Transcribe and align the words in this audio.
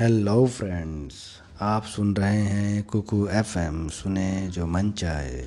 Hello 0.00 0.46
friends 0.46 1.14
आप 1.60 1.84
सुन 1.84 2.16
रहे 2.16 2.36
हैं 2.36 2.82
कुकू 2.82 3.26
एफएम 3.28 3.88
सुने 3.88 4.48
जो 4.48 4.66
मन 4.66 4.90
चाहे। 4.90 5.40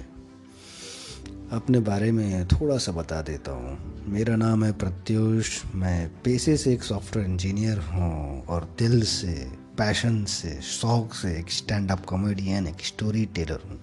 अपने 1.51 1.79
बारे 1.79 2.11
में 2.11 2.48
थोड़ा 2.48 2.77
सा 2.77 2.92
बता 2.92 3.21
देता 3.21 3.51
हूँ। 3.51 4.03
मेरा 4.08 4.35
नाम 4.35 4.63
है 4.63 4.71
प्रत्युष। 4.71 5.61
मैं 5.75 6.09
पेशे 6.24 6.58
से 6.58 6.74
एक 6.74 6.83
सॉफ्टवेयर 6.83 7.29
इंजीनियर 7.29 7.79
हूँ 7.79 8.45
और 8.45 8.75
दिल 8.79 9.02
से 9.04 9.52
पैशन 9.77 10.23
से, 10.25 10.61
शौक 10.61 11.13
से 11.13 11.39
एक 11.39 11.51
स्टैंड 11.51 11.91
अप 11.91 12.05
कॉमेडियन 12.05 12.67
एक 12.67 12.85
स्टोरी 12.85 13.25
टेलर 13.25 13.59
हूँ। 13.70 13.79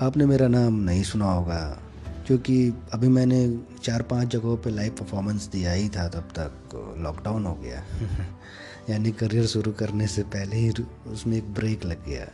आपने 0.00 0.26
मेरा 0.26 0.48
नाम 0.48 0.74
नहीं 0.74 1.02
सुना 1.02 1.32
होगा, 1.32 1.82
क्योंकि 2.26 2.72
अभी 2.92 3.08
मैंने 3.08 3.58
चार 3.82 4.02
पाँच 4.02 4.28
जगहों 4.28 4.56
पे 4.56 4.70
लाइव 4.70 4.92
परफॉर्मेंस 4.92 5.46
दिया 5.46 5.72
ही 5.72 5.88
था 5.88 6.08
तब 6.08 6.28
तक। 6.38 6.96
लॉकडाउन 6.98 7.46
हो 7.46 7.54
गया। 7.54 7.84
यानी 8.88 9.10
करियर 9.12 9.46
शुरू 9.46 9.72
करने 9.72 10.06
से 10.06 10.22
पहले 10.28 10.56
ही 10.56 10.72
उसमें 11.06 11.36
एक 11.36 11.52
ब्रेक 11.54 11.84
लग 11.84 12.04
गया। 12.06 12.26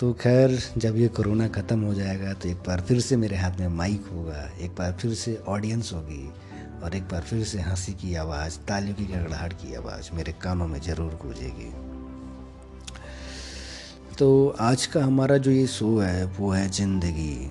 तो 0.00 0.12
खैर, 0.12 0.58
जब 0.78 0.96
ये 0.96 1.08
कोरोना 1.08 1.48
ख़त्म 1.48 1.80
हो 1.80 1.94
जाएगा 1.94 2.32
तो 2.34 2.48
एक 2.48 2.56
बार 2.66 2.80
फिर 2.80 3.00
से 3.00 3.16
मेरे 3.16 3.36
हाथ 3.36 3.58
में 3.60 3.68
माइक 3.68 4.06
होगा, 4.12 4.48
एक 4.60 4.70
बार 4.70 4.92
फिर 4.92 5.14
से 5.14 5.36
ऑडियंस 5.48 5.92
होगी 5.92 6.28
और 6.82 6.94
एक 6.96 7.02
बार 7.02 7.22
फिर 7.22 7.44
से 7.44 7.60
हँसी 7.60 7.92
की 7.92 8.14
आवाज़, 8.14 8.58
तालियों 8.68 8.94
की 8.96 9.04
गड़गड़ाहट 9.06 9.52
की 9.52 9.74
आवाज़ 9.74 10.10
मेरे 10.14 10.32
कानों 10.42 10.66
में 10.68 10.80
ज़रूर 10.80 11.18
गूंजेगी। 11.22 11.72
तो 14.18 14.56
आज 14.60 14.86
का 14.86 15.04
हमारा 15.04 15.36
जो 15.36 15.50
ये 15.50 15.66
शो 15.66 15.98
है, 15.98 16.24
वो 16.26 16.50
है 16.50 16.68
ज़िंदगी। 16.70 17.50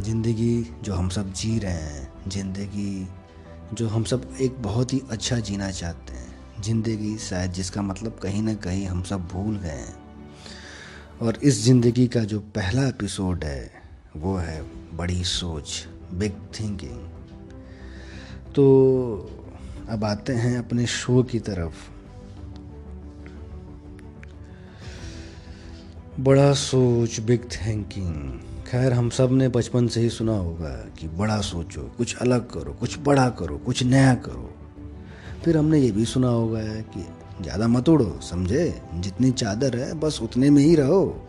ज़िंदगी 0.00 0.66
जो 0.82 0.94
हम 0.94 1.08
सब 1.08 1.32
जी 1.32 1.58
रहे 1.58 1.72
हैं, 1.72 2.28
ज़िंदगी 2.28 3.08
जो 3.72 3.88
हम 3.88 4.04
सब 4.04 4.28
एक 4.40 4.62
बहुत 4.62 4.92
ही 4.92 5.02
अच्छा 5.10 5.38
जीना 5.38 5.70
चाहते 5.70 6.12
हैं। 6.12 6.33
ज़िंदगी 6.60 7.16
शायद 7.18 7.52
जिसका 7.52 7.82
मतलब 7.82 8.18
कहीं 8.22 8.42
ना 8.42 8.54
कहीं 8.54 8.86
हम 8.86 9.02
सब 9.02 9.26
भूल 9.28 9.56
गए 9.56 9.68
हैं। 9.68 9.96
और 11.22 11.38
इस 11.42 11.62
ज़िंदगी 11.64 12.06
का 12.06 12.20
जो 12.20 12.40
पहला 12.54 12.86
एपिसोड 12.88 13.44
है, 13.44 13.70
वो 14.16 14.36
है 14.36 14.62
बड़ी 14.96 15.24
सोच 15.24 15.86
बिग 16.14 16.32
थिंकिंग 16.60 16.98
तो 18.54 18.64
अब 19.88 20.04
आते 20.04 20.32
हैं 20.32 20.56
अपने 20.58 20.86
शो 20.86 21.22
की 21.22 21.38
तरफ़। 21.40 21.90
बड़ा 26.20 26.52
सोच 26.54 27.20
बिग 27.20 27.44
थिंकिंग 27.52 28.40
खैर, 28.66 28.92
हम 28.92 29.08
सबने 29.10 29.48
बचपन 29.48 29.86
से 29.88 30.00
ही 30.00 30.10
सुना 30.10 30.32
होगा 30.32 30.70
कि 30.98 31.08
बड़ा 31.08 31.40
सोचो, 31.40 31.82
कुछ 31.96 32.16
अलग 32.16 32.50
करो, 32.50 32.72
कुछ 32.72 32.98
बड़ा 32.98 33.28
करो, 33.30 33.58
कुछ 33.58 33.82
नया 33.82 34.14
करो। 34.14 34.52
फिर 35.44 35.56
हमने 35.56 35.78
ये 35.78 35.90
भी 35.90 36.04
सुना 36.04 36.28
होगा 36.28 36.60
कि 36.62 37.06
ज़्यादा 37.40 37.68
मत 37.68 37.88
उड़ो, 37.88 38.20
समझे? 38.20 38.82
जितनी 38.94 39.30
चादर 39.30 39.76
है, 39.76 39.94
बस 39.94 40.20
उतने 40.22 40.50
में 40.50 40.62
ही 40.62 40.74
रहो। 40.74 41.26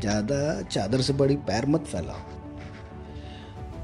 ज़्यादा 0.00 0.62
चादर 0.62 1.00
से 1.00 1.12
बड़ी 1.12 1.36
पैर 1.36 1.66
मत 1.66 1.84
फैलाओ। 1.84 2.20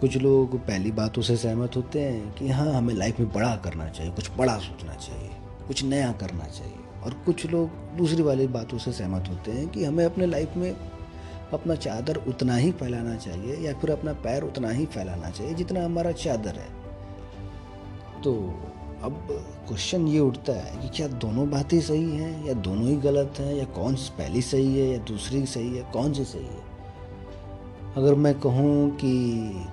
कुछ 0.00 0.16
लोग 0.16 0.58
पहली 0.58 0.90
बातों 0.92 1.22
से 1.22 1.36
सहमत 1.36 1.76
होते 1.76 2.00
हैं 2.00 2.34
कि 2.34 2.48
हाँ 2.48 2.72
हमें 2.72 2.94
लाइफ 2.94 3.20
में 3.20 3.32
बड़ा 3.32 3.56
करना 3.56 3.88
चाहिए, 3.88 4.12
कुछ 4.12 4.30
बड़ा 4.38 4.58
सोचना 4.58 4.94
चाहिए, 4.94 5.30
कुछ 5.66 5.84
नया 5.84 6.12
करना 6.12 6.44
चाहिए। 6.44 7.02
और 7.04 7.14
कुछ 7.26 7.46
लोग 7.46 7.96
दूसरी 7.96 8.22
वाली 8.22 8.46
बातों 8.46 8.78
से 8.78 8.92
सहमत 8.92 9.28
होते 9.28 9.52
हैं 9.52 9.68
कि 9.68 9.84
हमें 9.84 10.04
अपने 10.04 10.26
लाइफ 10.26 10.56
में 10.56 10.70
अपना 11.52 11.74
चादर 11.74 12.16
उतना 12.16 12.56
ही 12.56 12.70
फैलाना 12.72 13.16
चाहिए 13.16 13.56
या 13.56 13.72
फिर 13.74 13.90
अपना 13.90 14.12
पैर 14.12 14.42
उतना 14.42 14.70
ही 14.70 14.86
फैलाना 14.86 15.30
चाहिए 15.30 15.54
जितना 15.54 15.84
हमारा 15.84 16.12
चादर 16.12 16.54
है। 16.54 16.68
तो 18.22 18.34
अब 19.02 19.26
क्वेश्चन 19.68 20.06
ये 20.08 20.20
उठता 20.20 20.52
है 20.52 20.80
कि 20.82 20.88
क्या 20.88 21.06
दोनों 21.08 21.48
बातें 21.50 21.80
सही 21.80 22.10
हैं, 22.10 22.46
या 22.46 22.52
दोनों 22.52 22.86
ही 22.88 22.96
गलत 22.96 23.34
हैं, 23.38 23.54
या 23.54 23.64
कौन 23.64 23.94
सी 23.94 24.10
पहली 24.18 24.42
सही 24.42 24.78
है, 24.78 24.86
या 24.88 24.98
दूसरी 24.98 25.44
सही 25.46 25.76
है, 25.76 25.82
कौन 25.92 26.12
सी 26.12 26.24
सही 26.24 26.42
है? 26.42 26.66
अगर 27.96 28.14
मैं 28.14 28.34
कहूँ 28.40 28.90
कि 28.96 29.12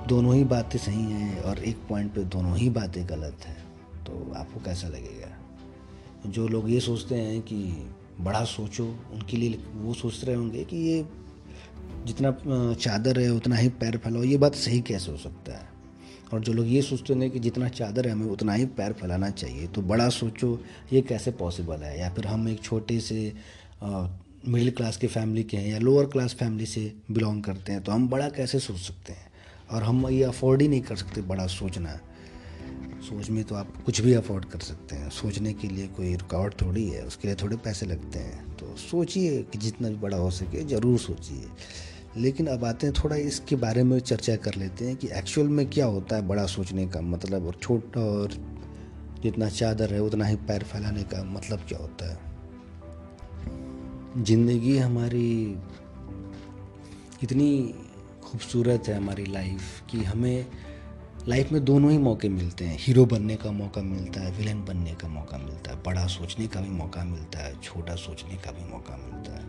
दोनों 0.07 0.35
ही 0.35 0.44
बातें 0.44 0.79
सही 0.79 1.03
हैं 1.03 1.41
और 1.41 1.59
एक 1.59 1.77
पॉइंट 1.89 2.13
पे 2.13 2.23
दोनों 2.23 2.55
ही 2.57 2.69
बातें 2.69 3.03
गलत 3.09 3.45
हैं 3.45 3.57
तो 4.05 4.33
आपको 4.35 4.59
कैसा 4.59 4.88
लगेगा? 4.88 5.35
जो 6.25 6.47
लोग 6.47 6.69
ये 6.71 6.79
सोचते 6.79 7.16
हैं 7.16 7.41
कि 7.41 7.89
बड़ा 8.21 8.44
सोचो, 8.44 8.85
उनके 9.13 9.38
लिए 9.38 9.59
वो 9.75 9.94
सोच 9.94 10.23
रहे 10.23 10.35
होंगे 10.35 10.63
कि 10.63 10.77
ये 10.77 11.05
जितना 12.05 12.31
चादर 12.73 13.19
है, 13.19 13.29
उतना 13.29 13.55
ही 13.55 13.69
पैर 13.69 13.97
फैलाओ, 13.97 14.23
ये 14.23 14.38
बात 14.38 14.55
सही 14.55 14.81
कैसे 14.81 15.11
हो 15.11 15.17
सकता 15.17 15.53
है? 15.53 15.75
और 16.34 16.40
जो 16.40 16.53
लोग 16.53 16.68
ये 16.68 16.81
सोचते 16.81 17.13
हैं 17.13 17.30
कि 17.31 17.40
जितना 17.40 17.68
चादर 17.69 18.08
है 18.08 18.12
हमें 18.12 18.25
उतना 18.25 18.53
ही 18.53 18.66
पैर 18.78 18.94
फैलाना 18.94 19.30
चाहिए 19.31 19.68
तो 19.68 19.81
बड़ा 19.84 20.08
सोचो 20.12 20.59
ये 20.94 21.02
कैसे 21.02 21.31
पॉसिबल 21.34 21.84
है? 21.84 22.00
या 22.00 22.09
फिर 22.09 22.28
हम 22.28 22.47
एक 22.50 22.63
छोटे 22.63 23.00
से 23.00 23.34
मिडिल 23.84 24.72
क्लास 24.72 24.97
के 24.97 25.08
फैमिली 25.08 25.44
के 25.44 25.58
हैं 25.58 25.68
या 25.68 25.80
लोअर 25.80 26.06
क्लास 26.06 26.34
फैमिली 26.34 26.66
से 26.66 26.91
बिलोंग 27.12 27.44
करते 27.44 27.72
हैं 27.72 27.84
तो 27.84 27.91
हम 27.91 28.08
बड़ा 28.09 28.30
कैसे 28.30 28.59
सोच 28.59 28.78
सकते 28.78 29.13
हैं? 29.13 29.31
और 29.72 29.84
हम 29.84 30.08
ये 30.08 30.24
अफोर्ड 30.24 30.62
ही 30.62 30.68
नहीं 30.68 30.81
कर 30.81 30.96
सकते 30.96 31.22
बड़ा 31.24 31.47
सोचना। 31.50 32.00
सोच 33.02 33.30
में 33.30 33.44
तो 33.44 33.56
आप 33.56 33.74
कुछ 33.86 34.02
भी 34.02 34.13
अफोर्ड 34.13 34.46
कर 34.46 34.59
सकते 34.59 34.96
हैं। 34.96 35.09
सोचने 35.12 35.53
के 35.53 35.68
लिए 35.68 35.88
कोई 35.88 36.13
रुकावट 36.16 36.62
थोड़ी 36.62 36.88
है, 36.90 37.02
उसके 37.06 37.28
लिए 37.28 37.36
थोड़े 37.36 37.57
पैसे 37.57 37.86
लगते 37.86 38.19
हैं। 38.19 38.56
तो 38.57 38.75
सोचिए 38.80 39.42
कि 39.44 39.57
जितना 39.57 39.90
भी 39.90 39.96
बड़ा 39.96 40.18
हो 40.18 40.30
सके, 40.31 40.63
ज़रूर 40.66 40.97
सोचिए। 41.00 41.50
लेकिन 42.17 42.47
अब 42.47 42.65
आते 42.65 42.87
हैं, 42.87 42.93
थोड़ा 43.03 43.15
इसके 43.15 43.55
बारे 43.55 43.83
में 43.83 43.99
चर्चा 43.99 44.35
कर 44.35 44.55
लेते 44.55 44.85
हैं 44.85 44.95
कि 44.95 45.07
एक्चुअल 45.07 45.47
में 45.47 45.69
क्या 45.69 45.85
होता 45.85 46.15
है 46.15 46.27
बड़ा 46.27 46.45
सोचने 46.45 46.87
का 46.87 47.01
मतलब 47.01 47.45
और 47.45 47.55
छोटा 47.55 48.01
और 48.01 48.33
जितना 49.23 49.49
चादर 49.49 49.93
है, 49.93 49.99
उतना 49.99 50.25
ही 50.25 50.35
पैर 50.35 50.63
फैलाने 50.63 51.03
का 51.03 51.23
मतलब 51.23 51.59
क्या 51.59 51.79
होता 51.79 52.11
है? 52.11 52.19
ज़िंदगी 54.23 54.77
हमारी 54.77 55.57
इतनी 57.23 57.75
खूबसूरत 58.23 58.83
है 58.87 58.95
हमारी 58.97 59.25
लाइफ 59.25 59.61
कि 59.89 60.03
हमें 60.03 60.45
लाइफ 61.27 61.51
में 61.51 61.65
दोनों 61.65 61.91
ही 61.91 61.97
मौके 61.97 62.29
मिलते 62.29 62.65
हैं। 62.65 62.77
हीरो 62.79 63.05
बनने 63.05 63.35
का 63.35 63.51
मौका 63.51 63.81
मिलता 63.81 64.21
है 64.21 64.31
विलन 64.31 64.65
बनने 64.65 64.93
का 64.93 65.07
मौका 65.07 65.37
मिलता 65.37 65.71
है, 65.71 65.83
बड़ा 65.83 66.05
सोचने 66.07 66.47
का 66.47 66.61
भी 66.61 66.69
मौका 66.69 67.03
मिलता 67.03 67.39
है, 67.39 67.61
छोटा 67.61 67.95
सोचने 67.95 68.35
का 68.35 68.51
भी 68.51 68.71
मौका 68.71 68.97
मिलता 68.97 69.31
है। 69.31 69.43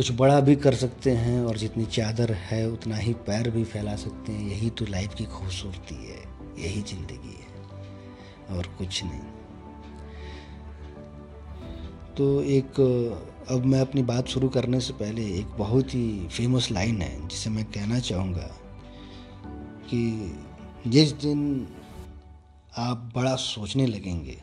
कुछ 0.00 0.12
बड़ा 0.12 0.40
भी 0.40 0.54
कर 0.56 0.74
सकते 0.74 1.10
हैं 1.10 1.44
और 1.44 1.56
जितनी 1.56 1.84
चादर 1.84 2.32
है, 2.32 2.70
उतना 2.70 2.96
ही 2.96 3.12
पैर 3.14 3.50
भी 3.50 3.64
फैला 3.64 3.96
सकते 3.96 4.32
हैं। 4.32 4.48
यही 4.50 4.70
तो 4.70 4.84
लाइफ 4.86 5.14
की 5.14 5.24
खूबसूरती 5.24 5.94
है, 5.94 6.20
यही 6.58 6.82
ज़िंदगी 6.82 7.34
है, 7.34 8.56
और 8.56 8.66
कुछ 8.78 9.04
नहीं। 9.04 9.20
तो 12.16 12.42
एक, 12.42 12.80
अब 13.50 13.64
मैं 13.64 13.80
अपनी 13.80 14.02
बात 14.02 14.28
शुरू 14.28 14.48
करने 14.48 14.80
से 14.80 14.92
पहले 14.92 15.26
एक 15.38 15.46
बहुत 15.46 15.94
ही 15.94 16.28
फ़ेमस 16.28 16.70
लाइन 16.70 17.02
है, 17.02 17.28
जिसे 17.28 17.50
मैं 17.50 17.64
कहना 17.64 17.98
चाहूँगा 17.98 18.50
कि 19.90 20.34
जिस 20.86 21.12
दिन 21.12 21.68
आप 22.78 23.12
बड़ा 23.14 23.34
सोचने 23.36 23.86
लगेंगे, 23.86 24.38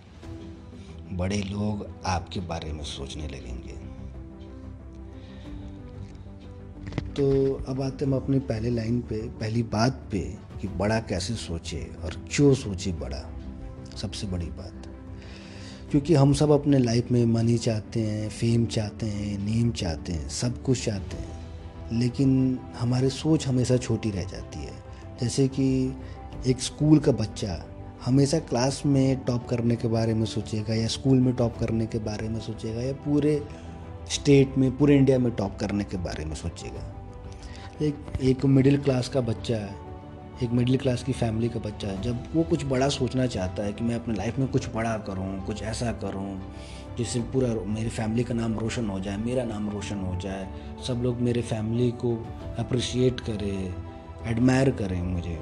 बड़े 1.11 1.41
लोग 1.41 1.87
आपके 2.05 2.39
बारे 2.39 2.71
में 2.71 2.83
सोचने 2.83 3.27
लगेंगे। 3.27 3.76
तो 7.19 7.53
अब 7.67 7.81
आते 7.81 8.05
हम 8.05 8.15
अपनी 8.15 8.39
पहले 8.39 8.69
लाइन 8.69 8.99
पे, 9.01 9.17
पहली 9.17 9.63
बात 9.63 10.07
पे 10.11 10.19
कि 10.61 10.67
बड़ा 10.67 10.99
कैसे 10.99 11.33
सोचे 11.33 11.91
और 12.03 12.27
क्यों 12.35 12.53
सोचे 12.53 12.91
बड़ा? 12.91 13.33
सबसे 13.97 14.27
बड़ी 14.27 14.45
बात। 14.45 14.83
क्योंकि 15.91 16.13
हम 16.13 16.33
सब 16.33 16.51
अपने 16.51 16.79
लाइफ 16.79 17.11
में 17.11 17.25
मनी 17.25 17.57
चाहते 17.57 17.99
हैं 17.99 18.29
फेम 18.29 18.65
चाहते 18.65 19.05
हैं 19.05 19.39
नेम 19.39 19.71
चाहते 19.71 20.13
हैं, 20.13 20.29
सब 20.29 20.63
कुछ 20.63 20.85
चाहते 20.85 21.17
हैं। 21.17 21.39
लेकिन 21.99 22.59
हमारी 22.79 23.09
सोच 23.09 23.47
हमेशा 23.47 23.77
छोटी 23.77 24.11
रह 24.11 24.23
जाती 24.23 24.59
है। 24.59 24.73
जैसे 25.21 25.47
कि 25.47 25.93
एक 26.47 26.61
स्कूल 26.61 26.99
का 26.99 27.11
बच्चा 27.11 27.65
हमेशा 28.05 28.39
क्लास 28.39 28.83
में 28.85 29.19
टॉप 29.19 29.47
करने 29.47 29.75
के 29.75 29.87
बारे 29.87 30.13
में 30.13 30.25
सोचेगा 30.25 30.73
या 30.73 30.87
स्कूल 30.87 31.17
में 31.17 31.33
टॉप 31.33 31.57
करने 31.59 31.85
के 31.85 31.99
बारे 31.99 32.29
में 32.29 32.39
सोचेगा 32.39 32.81
या 32.81 32.93
पूरे 32.93 33.43
स्टेट 34.09 34.57
में, 34.57 34.77
पूरे 34.77 34.97
इंडिया 34.97 35.19
में 35.19 35.31
टॉप 35.31 35.57
करने 35.59 35.83
के 35.83 35.97
बारे 35.97 36.25
में 36.25 36.35
सोचेगा। 36.35 36.96
एक 37.81 37.95
एक 38.21 38.45
मिडिल 38.45 38.77
क्लास 38.77 39.07
का 39.09 39.21
बच्चा 39.21 39.55
है, 39.55 39.75
एक 40.43 40.51
मिडिल 40.51 40.77
क्लास 40.77 41.03
की 41.03 41.13
फैमिली 41.13 41.49
का 41.49 41.59
बच्चा 41.59 41.87
है, 41.87 42.01
जब 42.01 42.23
वो 42.35 42.43
कुछ 42.43 42.65
बड़ा 42.65 42.87
सोचना 42.89 43.25
चाहता 43.25 43.63
है 43.63 43.73
कि 43.73 43.83
मैं 43.83 43.95
अपने 43.95 44.13
लाइफ 44.15 44.39
में 44.39 44.47
कुछ 44.47 44.69
बड़ा 44.75 44.97
करूँ, 44.97 45.45
कुछ 45.45 45.61
ऐसा 45.63 45.91
करूँ, 45.91 46.53
जिससे 46.97 47.19
पूरा 47.33 47.47
मेरी 47.67 47.89
फैमिली 47.89 48.23
का 48.23 48.33
नाम 48.33 48.57
रोशन 48.59 48.89
हो 48.89 48.99
जाए, 48.99 49.17
मेरा 49.17 49.43
नाम 49.43 49.69
रोशन 49.69 49.99
हो 49.99 50.15
जाए, 50.15 50.47
सब 50.87 51.03
लोग 51.03 51.19
मेरे 51.19 51.41
फैमिली 51.41 51.91
को 51.91 52.15
अप्रिशिएट 52.59 53.19
करें 53.19 53.75
एडमायर 54.31 54.71
करें 54.71 55.01
मुझे। 55.03 55.39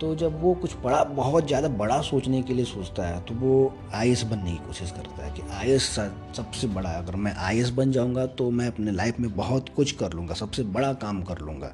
तो 0.00 0.14
जब 0.14 0.40
वो 0.42 0.52
कुछ 0.54 0.74
बड़ा, 0.76 1.02
बहुत 1.04 1.46
ज़्यादा 1.46 1.68
बड़ा 1.70 2.00
सोचने 2.02 2.42
के 2.42 2.54
लिए 2.54 2.64
सोचता 2.64 3.06
है 3.06 3.20
तो 3.24 3.34
वो 3.36 3.74
आई 3.94 4.14
बनने 4.24 4.50
की 4.50 4.56
कोशिश 4.66 4.90
करता 4.90 5.24
है 5.24 5.30
कि 5.32 5.42
आई 5.52 5.78
सबसे 5.78 6.66
बड़ा, 6.68 6.90
अगर 6.90 7.16
मैं 7.16 7.34
आई 7.38 7.62
बन 7.72 7.92
जाऊँगा 7.92 8.26
तो 8.28 8.50
मैं 8.50 8.66
अपने 8.66 8.92
लाइफ 8.92 9.20
में 9.20 9.34
बहुत 9.36 9.68
कुछ 9.76 9.92
कर 9.92 10.12
लूँगा, 10.12 10.34
सबसे 10.34 10.62
बड़ा 10.64 10.92
काम 10.94 11.22
कर 11.22 11.38
लूँगा। 11.40 11.72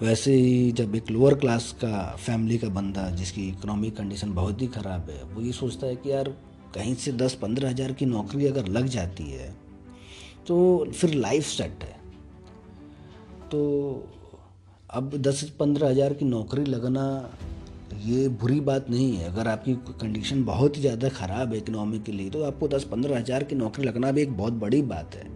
वैसे 0.00 0.32
ही 0.32 0.72
जब 0.72 0.94
एक 0.94 1.10
लोअर 1.10 1.34
क्लास 1.34 1.70
का 1.74 2.16
फैमिली 2.16 2.58
का 2.58 2.68
बंदा, 2.70 3.08
जिसकी 3.12 3.48
इकोनॉमिक 3.48 3.96
कंडीशन 3.96 4.32
बहुत 4.34 4.60
ही 4.62 4.66
ख़राब 4.68 5.10
है, 5.10 5.22
वो 5.24 5.40
ये 5.42 5.52
सोचता 5.52 5.86
है 5.86 5.96
कि 5.96 6.10
यार, 6.10 6.28
कहीं 6.74 6.94
से 6.96 7.12
दस 7.14 7.34
पंद्रह 7.34 7.70
हज़ार 7.70 7.92
की 7.92 8.06
नौकरी 8.06 8.46
अगर 8.46 8.66
लग 8.68 8.86
जाती 8.88 9.24
है 9.24 9.48
तो 10.46 10.86
फिर 10.90 11.14
लाइफ 11.16 11.44
सेट 11.46 11.84
है। 11.84 11.96
तो 13.48 13.58
अब 14.90 15.10
दस 15.16 15.42
पंद्रह 15.58 15.88
हज़ार 15.88 16.12
की 16.14 16.24
नौकरी 16.24 16.64
लगना 16.64 17.02
ये 18.02 18.28
बुरी 18.30 18.60
बात 18.60 18.88
नहीं 18.90 19.16
है। 19.16 19.28
अगर 19.28 19.48
आपकी 19.48 19.74
कंडीशन 19.92 20.44
बहुत 20.44 20.76
ही 20.76 20.80
ज़्यादा 20.80 21.08
ख़राब 21.10 21.52
है 21.52 21.58
इकनॉमी 21.58 21.98
के 21.98 22.12
लिए 22.12 22.30
तो 22.30 22.42
आपको 22.44 22.68
दस 22.68 22.84
पंद्रह 22.84 23.18
हज़ार 23.18 23.44
की 23.44 23.56
नौकरी 23.56 23.84
लगना 23.84 24.12
भी 24.12 24.22
एक 24.22 24.36
बहुत 24.36 24.52
बड़ी 24.54 24.80
बात 24.84 25.14
है। 25.14 25.26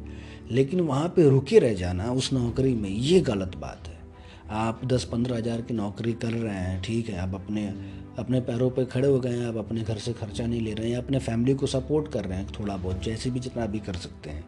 लेकिन 0.51 0.81
वहाँ 0.83 1.09
पे 1.17 1.29
रुके 1.29 1.59
रह 1.59 1.75
जाना 1.75 2.11
उस 2.13 2.33
नौकरी 2.33 2.75
में, 2.75 2.89
ये 2.89 3.21
गलत 3.23 3.57
बात 3.57 3.89
है। 3.89 4.01
आप 4.59 4.85
दस 4.85 5.05
पंद्रह 5.05 5.37
हज़ार 5.37 5.63
की 5.63 5.75
नौकरी 5.75 6.13
कर 6.15 6.33
रहे 6.33 6.55
हैं, 6.55 6.81
ठीक 6.83 7.09
है, 7.09 7.19
आप 7.19 7.35
अपने 7.35 7.67
अपने 8.19 8.41
पैरों 8.43 8.71
पे 8.71 8.85
खड़े 8.87 9.09
हो 9.09 9.21
गए 9.21 9.31
हैं, 9.31 9.47
आप 9.47 9.57
अपने 9.57 9.83
घर 9.83 9.99
से 9.99 10.13
खर्चा 10.15 10.47
नहीं 10.47 10.61
ले 10.61 10.73
रहे 10.73 10.91
हैं 10.91 10.97
अपने 10.99 11.19
फैमिली 11.21 11.55
को 11.55 11.67
सपोर्ट 11.69 12.13
कर 12.13 12.25
रहे 12.25 12.39
हैं 12.39 12.47
थोड़ा 12.59 12.77
बहुत, 12.77 13.03
जैसे 13.03 13.31
भी 13.31 13.41
जितना 13.41 13.67
भी 13.67 13.79
कर 13.81 13.95
सकते 13.97 14.31
हैं। 14.31 14.45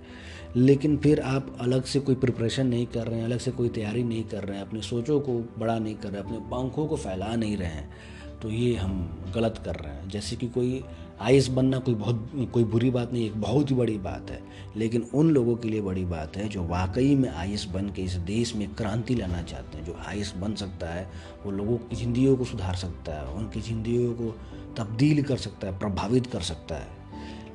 लेकिन 0.57 0.97
फिर 0.97 1.21
आप 1.21 1.47
अलग 1.61 1.85
से 1.85 2.01
कोई 2.01 2.15
प्रिपरेशन 2.15 2.67
नहीं 2.67 2.87
कर 2.87 3.07
रहे 3.07 3.19
हैं, 3.19 3.25
अलग 3.25 3.39
से 3.39 3.51
कोई 3.51 3.69
तैयारी 3.71 4.03
नहीं 4.03 4.25
कर 4.25 4.45
रहे 4.45 4.59
हैं, 4.59 4.67
अपने 4.67 4.81
सोचों 4.83 5.21
को 5.21 5.39
बड़ा 5.59 5.79
नहीं 5.79 5.95
कर 5.95 6.11
रहे 6.11 6.21
हैं, 6.21 6.27
अपने 6.27 6.39
पंखों 6.51 6.87
को 6.87 6.97
फैला 6.97 7.35
नहीं 7.37 7.57
रहे 7.57 7.69
हैं 7.69 8.13
तो 8.43 8.51
ये 8.51 8.75
हम 8.77 9.33
गलत 9.35 9.61
कर 9.65 9.75
रहे 9.75 9.93
हैं। 9.93 10.09
जैसे 10.11 10.37
कि 10.37 10.47
कोई 10.49 10.83
आईएस 11.21 11.49
बनना 11.49 11.79
कोई 11.79 11.95
बहुत, 11.95 12.31
कोई 12.53 12.65
बुरी 12.65 12.91
बात 12.91 13.13
नहीं, 13.13 13.27
एक 13.27 13.41
बहुत 13.41 13.71
ही 13.71 13.77
बड़ी 13.77 13.97
बात 13.99 14.31
है, 14.31 14.41
लेकिन 14.77 15.07
उन 15.15 15.31
लोगों 15.31 15.55
के 15.57 15.69
लिए 15.69 15.81
बड़ी 15.81 16.05
बात 16.05 16.37
है 16.37 16.49
जो 16.49 16.65
वाकई 16.65 17.15
में 17.15 17.29
आई 17.29 17.57
बन 17.73 17.89
के 17.89 18.03
इस 18.03 18.15
देश 18.27 18.55
में 18.57 18.69
क्रांति 18.75 19.15
लाना 19.15 19.43
चाहते 19.43 19.79
हैं। 19.79 19.85
जो 19.85 19.97
आई 20.07 20.25
बन 20.37 20.55
सकता 20.55 20.93
है, 20.95 21.09
वो 21.45 21.51
लोगों 21.53 21.77
की 21.79 21.97
ज़िंदगियों 21.97 22.37
को 22.37 22.45
सुधार 22.45 22.75
सकता 22.77 23.15
है, 23.15 23.35
उनकी 23.35 23.61
ज़िंदगियों 23.61 24.13
को 24.13 24.35
तब्दील 24.77 25.23
कर 25.23 25.37
सकता 25.37 25.67
है, 25.67 25.79
प्रभावित 25.79 26.27
कर 26.27 26.41
सकता 26.43 26.75
है। 26.75 26.94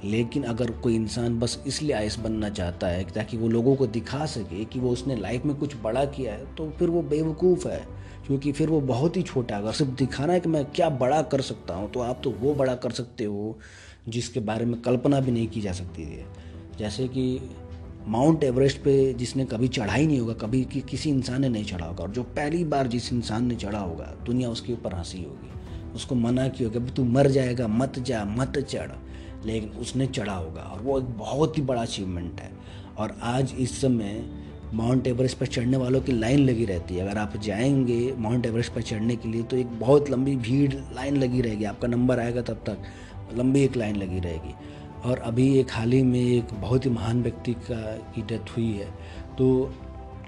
लेकिन 0.05 0.43
अगर 0.43 0.71
कोई 0.71 0.95
इंसान 0.95 1.39
बस 1.39 1.63
इसलिए 1.67 1.95
आइस 1.95 2.19
बनना 2.19 2.49
चाहता 2.49 2.87
है 2.87 3.03
ताकि 3.03 3.37
वो 3.37 3.47
लोगों 3.47 3.75
को 3.75 3.87
दिखा 3.87 4.25
सके 4.25 4.65
कि 4.65 4.79
वो 4.79 4.89
उसने 4.89 5.15
लाइफ 5.15 5.45
में 5.45 5.55
कुछ 5.55 5.75
बड़ा 5.83 6.05
किया 6.05 6.33
है 6.33 6.55
तो 6.55 6.69
फिर 6.69 6.89
वो 6.89 7.01
बेवकूफ़ 7.01 7.67
है। 7.67 7.87
क्योंकि 8.27 8.51
फिर 8.51 8.69
वो 8.69 8.81
बहुत 8.81 9.17
ही 9.17 9.21
छोटा 9.21 9.55
है। 9.55 9.61
अगर 9.61 9.71
सिर्फ़ 9.71 9.91
दिखाना 9.91 10.33
है 10.33 10.39
कि 10.39 10.49
मैं 10.49 10.65
क्या 10.65 10.89
बड़ा 10.89 11.21
कर 11.21 11.41
सकता 11.41 11.73
हूँ 11.73 11.91
तो 11.91 11.99
आप 11.99 12.21
तो 12.23 12.31
वो 12.31 12.53
बड़ा 12.55 12.75
कर 12.75 12.91
सकते 12.91 13.23
हो 13.23 13.59
जिसके 14.09 14.39
बारे 14.39 14.65
में 14.65 14.81
कल्पना 14.81 15.19
भी 15.19 15.31
नहीं 15.31 15.47
की 15.47 15.61
जा 15.61 15.71
सकती 15.71 16.03
है। 16.03 16.25
जैसे 16.79 17.07
कि 17.07 17.49
माउंट 18.07 18.43
एवरेस्ट 18.43 18.77
पे 18.77 19.13
जिसने 19.13 19.45
कभी 19.45 19.67
चढ़ा 19.67 19.93
ही 19.93 20.07
नहीं 20.07 20.19
होगा, 20.19 20.33
कभी 20.33 20.63
कि, 20.63 20.81
किसी 20.81 21.09
इंसान 21.09 21.41
ने 21.41 21.49
नहीं 21.49 21.65
चढ़ा 21.65 21.85
होगा, 21.85 22.03
और 22.03 22.11
जो 22.11 22.23
पहली 22.23 22.63
बार 22.63 22.87
जिस 22.87 23.13
इंसान 23.13 23.45
ने 23.45 23.55
चढ़ा 23.55 23.79
होगा, 23.79 24.15
दुनिया 24.25 24.49
उसके 24.49 24.73
ऊपर 24.73 24.95
हँसी 24.95 25.23
होगी। 25.23 25.68
उसको 25.95 26.15
मना 26.15 26.47
की 26.47 26.63
होगा 26.63 26.79
तू 26.79 27.03
मर 27.03 27.27
जाएगा, 27.27 27.67
मत 27.67 27.99
जा, 27.99 28.25
मत 28.25 28.57
चढ़। 28.57 28.89
लेकिन 29.45 29.69
उसने 29.69 30.07
चढ़ा 30.07 30.33
होगा 30.33 30.61
और 30.61 30.81
वो 30.81 30.99
एक 30.99 31.05
बहुत 31.05 31.57
ही 31.57 31.63
बड़ा 31.63 31.81
अचीवमेंट 31.81 32.41
है। 32.41 32.51
और 32.97 33.17
आज 33.23 33.53
इस 33.59 33.81
समय 33.81 34.25
माउंट 34.73 35.07
एवरेस्ट 35.07 35.37
पर 35.37 35.45
चढ़ने 35.45 35.77
वालों 35.77 36.01
की 36.01 36.11
लाइन 36.11 36.39
लगी 36.39 36.65
रहती 36.65 36.95
है। 36.95 37.07
अगर 37.07 37.17
आप 37.17 37.37
जाएँगे 37.37 38.13
माउंट 38.17 38.45
एवरेस्ट 38.45 38.73
पर 38.73 38.81
चढ़ने 38.81 39.15
के 39.15 39.29
लिए 39.29 39.43
तो 39.43 39.57
एक 39.57 39.67
बहुत 39.67 40.09
लंबी 40.09 40.35
भीड़ 40.35 40.73
लाइन 40.73 41.17
लगी 41.17 41.41
रहेगी। 41.41 41.63
आपका 41.63 41.87
नंबर 41.87 42.19
आएगा 42.19 42.41
तब 42.41 42.53
तक, 42.53 42.77
लंबी 43.37 43.61
एक 43.61 43.77
लाइन 43.77 43.95
लगी 43.95 44.19
रहेगी। 44.19 44.53
और 45.05 45.17
अभी 45.17 45.59
एक 45.59 45.67
हाल 45.71 45.91
ही 45.91 46.03
में 46.03 46.21
एक 46.21 46.47
बहुत 46.53 46.85
ही 46.85 46.89
महान 46.89 47.23
व्यक्ति 47.23 47.53
का, 47.53 47.97
की 47.97 48.21
डेथ 48.21 48.57
हुई 48.57 48.73
है। 48.73 48.91
तो 49.37 49.73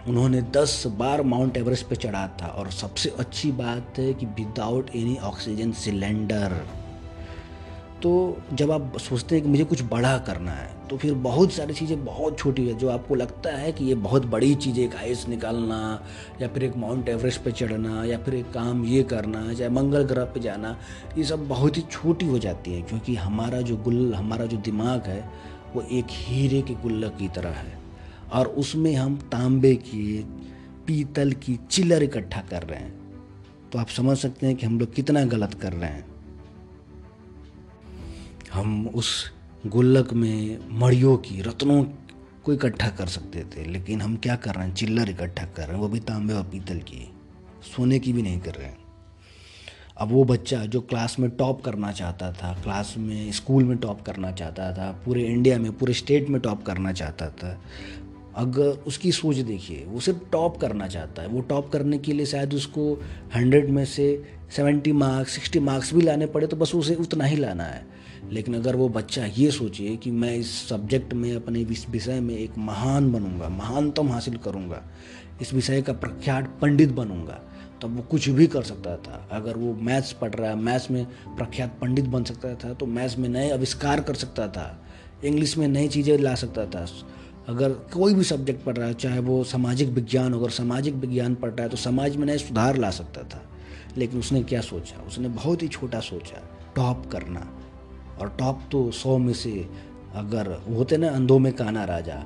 उन्होंने 0.08 0.42
10 0.42 0.86
बार 0.88 1.22
माउंट 1.22 1.58
एवरेस्ट 1.58 1.88
पे 1.88 1.96
चढ़ा 1.96 2.28
था 2.42 2.48
और 2.48 2.72
सबसे 2.72 3.10
अच्छी 3.20 3.52
बात 3.52 4.00
है 4.00 4.14
कि 4.14 4.26
विदाउट 4.26 4.90
एनी 4.96 5.18
ऑक्सीजन 5.18 5.72
सिलेंडर 5.72 6.62
तो 8.04 8.38
जब 8.54 8.72
आप 8.72 8.98
सोचते 8.98 9.36
हैं 9.36 9.44
कि 9.44 9.50
मुझे 9.50 9.64
कुछ 9.64 9.82
बड़ा 9.84 10.18
करना 10.18 10.52
है 10.52 10.70
तो 10.90 10.98
फिर 10.98 11.14
बहुत 11.14 11.52
सारी 11.52 11.74
चीज़ें 11.74 12.06
बहुत 12.06 12.38
छोटी 12.40 12.68
है 12.68 12.74
जो 12.78 12.90
आपको 12.90 13.16
लगता 13.16 13.50
है 13.50 13.72
कि 13.72 13.86
ये 13.86 13.96
बहुत 13.96 14.26
बड़ी 14.26 14.56
चीज़ 14.56 14.80
एक 14.80 14.96
आइस 14.96 15.28
निकालना, 15.28 16.04
या 16.42 16.48
फिर 16.48 16.64
एक 16.64 16.78
माउंट 16.78 17.10
एवरेस्ट 17.10 17.42
पे 17.42 17.52
चढ़ना, 17.52 18.04
या 18.06 18.18
फिर 18.18 18.36
एक 18.36 18.52
काम 18.52 18.86
ये 18.86 19.04
करना, 19.04 19.54
चाहे 19.54 19.70
मंगल 19.70 20.04
ग्रह 20.04 20.26
पे 20.26 20.40
जाना, 20.40 20.78
ये 21.18 21.24
सब 21.24 21.48
बहुत 21.48 21.78
ही 21.78 21.82
छोटी 21.82 22.26
हो 22.26 22.40
जाती 22.40 22.74
है, 22.74 22.82
क्योंकि 22.82 23.16
हमारा 23.16 23.62
जो 23.62 23.78
गुल, 23.78 24.14
हमारा 24.14 24.46
जो 24.46 24.58
दिमाग 24.58 25.02
है, 25.02 25.30
वो 25.76 25.82
एक 25.92 26.06
हीरे 26.10 26.62
के 26.62 26.74
गुल्लक 26.74 27.16
की 27.18 27.28
तरह 27.28 27.50
है। 27.50 27.81
और 28.34 28.48
उसमें 28.48 28.96
हम 28.96 29.16
तांबे 29.16 29.76
की, 29.76 30.26
पीतल 30.88 31.32
की 31.32 31.60
चिल्लर 31.72 32.04
इकट्ठा 32.04 32.42
कर 32.42 32.64
रहे 32.64 32.80
हैं। 32.80 33.02
तो 33.70 33.80
आप 33.80 33.88
समझ 33.88 34.18
सकते 34.18 34.48
हैं 34.48 34.56
कि 34.56 34.66
हम 34.66 34.80
लोग 34.80 34.94
कितना 34.94 35.26
गलत 35.26 35.54
कर 35.54 35.74
रहे 35.74 35.90
हैं। 35.90 36.06
हम 38.54 38.88
उस 38.88 39.32
गुल्लक 39.68 40.14
में 40.14 40.60
मड़ियों 40.72 41.18
की, 41.18 41.42
रत्नों 41.42 41.84
को 42.44 42.54
इकट्ठा 42.54 42.88
कर 42.88 43.08
सकते 43.08 43.44
थे, 43.44 43.66
लेकिन 43.66 44.02
हम 44.02 44.16
क्या 44.16 44.36
कर 44.36 44.56
रहे 44.56 44.68
हैं? 44.68 44.76
चिल्लर 44.76 45.10
इकट्ठा 45.10 45.46
कर 45.46 45.64
रहे 45.64 45.72
हैं, 45.72 45.82
वो 45.82 45.88
भी 45.88 46.00
तांबे 46.00 46.34
और 46.34 46.44
पीतल 46.44 46.78
की। 46.78 47.14
सोने 47.76 48.00
की 48.00 48.14
भी 48.14 48.22
नहीं 48.22 48.40
कर 48.40 48.56
रहे 48.56 48.68
हैं। 48.68 48.78
अब 49.98 50.08
वो 50.08 50.24
बच्चा 50.24 50.66
जो 50.66 50.82
क्लास 50.82 51.20
में 51.20 51.30
टॉप 51.30 51.64
करना 51.64 51.92
चाहता 51.92 52.34
था, 52.34 52.54
क्लास 52.64 52.96
में, 52.98 53.32
स्कूल 53.32 53.64
में 53.64 53.78
टॉप 53.78 54.02
करना 54.02 54.32
चाहता 54.32 54.74
था, 54.74 54.92
पूरे 55.06 55.24
इंडिया 55.24 55.60
में, 55.60 55.72
पूरे 55.72 55.94
स्टेट 55.94 56.30
में 56.30 56.42
टॉप 56.42 56.64
करना 56.64 56.94
चाहता 56.94 57.30
था 57.30 57.62
अगर 58.36 58.84
उसकी 58.88 59.12
सोच 59.12 59.36
देखिए, 59.38 59.86
वो 59.88 60.00
सिर्फ़ 60.00 60.20
टॉप 60.32 60.58
करना 60.58 60.88
चाहता 60.88 61.22
है। 61.22 61.28
वो 61.28 61.42
टॉप 61.42 61.72
करने 61.72 61.98
के 61.98 62.14
लिए 62.14 62.26
शायद 62.26 62.54
उसको 62.54 62.94
हंड्रेड 63.36 63.70
में 63.70 63.84
से 63.86 64.24
सेवेंटी 64.56 64.92
मार्क्स, 64.94 65.34
सिक्सटी 65.34 65.60
मार्क्स 65.60 65.94
भी 65.94 66.02
लाने 66.02 66.26
पड़े 66.28 66.48
तो 66.48 66.58
बस 66.58 66.76
उसे 66.76 66.96
उतना 66.96 67.26
ही 67.26 67.36
लाना 67.36 67.64
है। 67.64 67.86
लेकिन 68.32 68.56
अगर 68.56 68.76
वो 68.76 68.88
बच्चा 68.90 69.26
ये 69.28 69.52
सोचे 69.52 69.96
कि 69.96 70.12
मैं 70.14 70.36
इस 70.36 70.52
सब्जेक्ट 70.70 71.14
में, 71.14 71.34
अपने 71.36 71.62
इस 71.62 71.86
विषय 71.90 72.20
में 72.20 72.36
एक 72.38 72.58
महान 72.58 73.12
बनूँगा 73.12 73.50
महानतम 73.50 74.12
हासिल 74.12 74.38
करूँगा, 74.38 74.82
इस 75.42 75.54
विषय 75.54 75.82
का 75.82 75.94
प्रख्यात 75.96 76.58
पंडित 76.62 76.92
बनूँगा, 76.92 77.34
तब 77.34 77.82
तो 77.82 77.88
वो 77.88 78.02
कुछ 78.02 78.30
भी 78.30 78.48
कर 78.48 78.64
सकता 78.64 78.96
था। 78.98 79.28
अगर 79.32 79.58
वो 79.58 79.74
मैथ्स 79.82 80.12
पढ़ 80.14 80.34
रहा 80.34 80.50
है, 80.50 80.56
मैथ्स 80.58 80.90
में 80.92 81.06
प्रख्यात 81.28 81.78
पंडित 81.82 82.06
बन 82.08 82.24
सकता 82.24 82.54
था 82.56 82.74
तो 82.74 82.86
मैथ्स 82.88 83.18
में 83.18 83.30
नए 83.30 83.50
आविष्कार 83.52 84.02
कर 84.02 84.16
सकता 84.16 84.48
था, 84.48 84.84
इंग्लिश 85.24 85.58
में 85.58 85.68
नई 85.68 85.88
चीज़ें 85.88 86.18
ला 86.18 86.36
सकता 86.36 86.66
था 86.66 86.86
अगर 87.52 87.70
कोई 87.70 88.14
भी 88.14 88.24
सब्जेक्ट 88.24 88.66
पढ़ 88.66 88.78
रहा 88.78 88.88
है, 88.88 88.94
चाहे 88.94 89.20
वो 89.20 89.44
सामाजिक 89.44 89.90
विज्ञान 89.90 90.34
हो, 90.34 90.40
अगर 90.40 90.50
सामाजिक 90.50 90.94
विज्ञान 90.94 91.36
पढ़ 91.36 91.50
रहा 91.50 91.64
है 91.64 91.70
तो 91.70 91.78
समाज 91.78 92.16
में 92.16 92.26
नए 92.28 92.38
सुधार 92.38 92.78
ला 92.78 92.90
सकता 92.90 93.24
था। 93.24 93.42
लेकिन 93.98 94.20
उसने 94.20 94.44
क्या 94.44 94.62
सोचा? 94.62 95.02
उसने 95.08 95.28
बहुत 95.28 95.64
ही 95.64 95.68
छोटा 95.68 96.00
सोचा 96.00 96.42
टॉप 96.76 97.06
करना। 97.12 97.48
और 98.22 98.36
टॉप 98.40 98.62
तो 98.72 98.92
सौ 98.92 99.18
में 99.18 99.34
से 99.34 99.70
अगर 100.16 100.52
होते 100.70 100.98
ना, 100.98 101.10
अंधों 101.10 101.40
में 101.40 101.54
काना 101.54 101.86
राजा। 101.86 102.24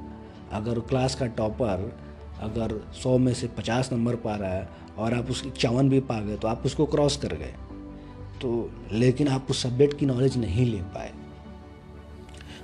अगर 0.51 0.79
क्लास 0.79 1.15
का 1.15 1.25
टॉपर 1.25 1.97
अगर 2.39 2.85
सौ 3.03 3.17
में 3.17 3.33
से 3.33 3.47
पचास 3.47 3.89
नंबर 3.93 4.15
पा 4.15 4.35
रहा 4.35 4.53
है, 4.53 4.69
और 4.97 5.13
आप 5.13 5.31
उसकी 5.31 5.47
इक्यावन 5.47 5.89
भी 5.89 5.99
पा 5.99 6.19
गए 6.21 6.35
तो 6.37 6.47
आप 6.47 6.65
उसको 6.65 6.85
क्रॉस 6.85 7.17
कर 7.17 7.35
गए। 7.35 7.53
तो 8.41 8.71
लेकिन 8.91 9.27
आप 9.27 9.47
उस 9.49 9.63
सब्जेक्ट 9.63 9.97
की 9.99 10.05
नॉलेज 10.05 10.37
नहीं 10.37 10.65
ले 10.65 10.81
पाए। 10.81 11.11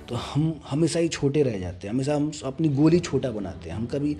तो 0.08 0.14
हम, 0.14 0.54
हमेशा 0.68 1.00
ही 1.00 1.08
छोटे 1.08 1.42
रह 1.42 1.58
जाते 1.58 1.86
हैं। 1.86 1.94
हमेशा 1.94 2.14
हम 2.16 2.30
अपनी 2.44 2.68
गोली 2.70 3.00
छोटा 3.00 3.30
बनाते 3.30 3.70
हैं। 3.70 3.76
हम 3.76 3.86
कभी 3.86 4.16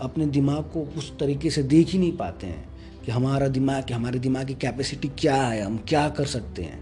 अपने 0.00 0.26
दिमाग 0.26 0.62
को 0.72 0.82
उस 0.98 1.16
तरीके 1.18 1.50
से 1.50 1.62
देख 1.64 1.88
ही 1.88 1.98
नहीं 1.98 2.16
पाते 2.16 2.46
हैं 2.46 2.68
कि 3.04 3.12
हमारा 3.12 3.48
दिमाग 3.48 3.92
हमारे 3.92 4.18
दिमाग 4.18 4.46
की 4.46 4.54
कैपेसिटी 4.54 5.08
क्या 5.18 5.36
है, 5.36 5.62
हम 5.62 5.76
क्या 5.88 6.08
कर 6.08 6.26
सकते 6.26 6.62
हैं। 6.62 6.80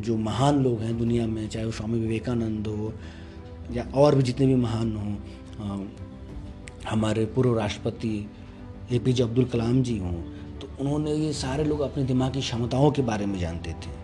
जो 0.00 0.16
महान 0.16 0.62
लोग 0.62 0.80
हैं 0.80 0.96
दुनिया 0.98 1.26
में, 1.26 1.48
चाहे 1.48 1.64
वो 1.64 1.72
स्वामी 1.72 1.98
विवेकानंद 2.00 2.66
हो 2.66 2.92
या 3.72 3.86
और 3.94 4.14
भी 4.14 4.22
जितने 4.22 4.46
भी 4.46 4.54
महान 4.54 4.96
हों 4.96 5.86
हमारे 6.88 7.24
पूर्व 7.26 7.58
राष्ट्रपति 7.58 8.30
ए 8.92 8.98
पी 8.98 9.12
जे 9.12 9.22
अब्दुल 9.22 9.44
कलाम 9.44 9.82
जी 9.82 9.98
हों 9.98 10.12
तो 10.60 10.68
उन्होंने 10.80 11.14
ये 11.14 11.32
सारे 11.32 11.64
लोग 11.64 11.80
अपने 11.80 12.04
दिमाग 12.04 12.32
की 12.32 12.40
क्षमताओं 12.40 12.90
के 12.90 13.02
बारे 13.02 13.26
में 13.26 13.38
जानते 13.38 13.70
थे। 13.72 13.95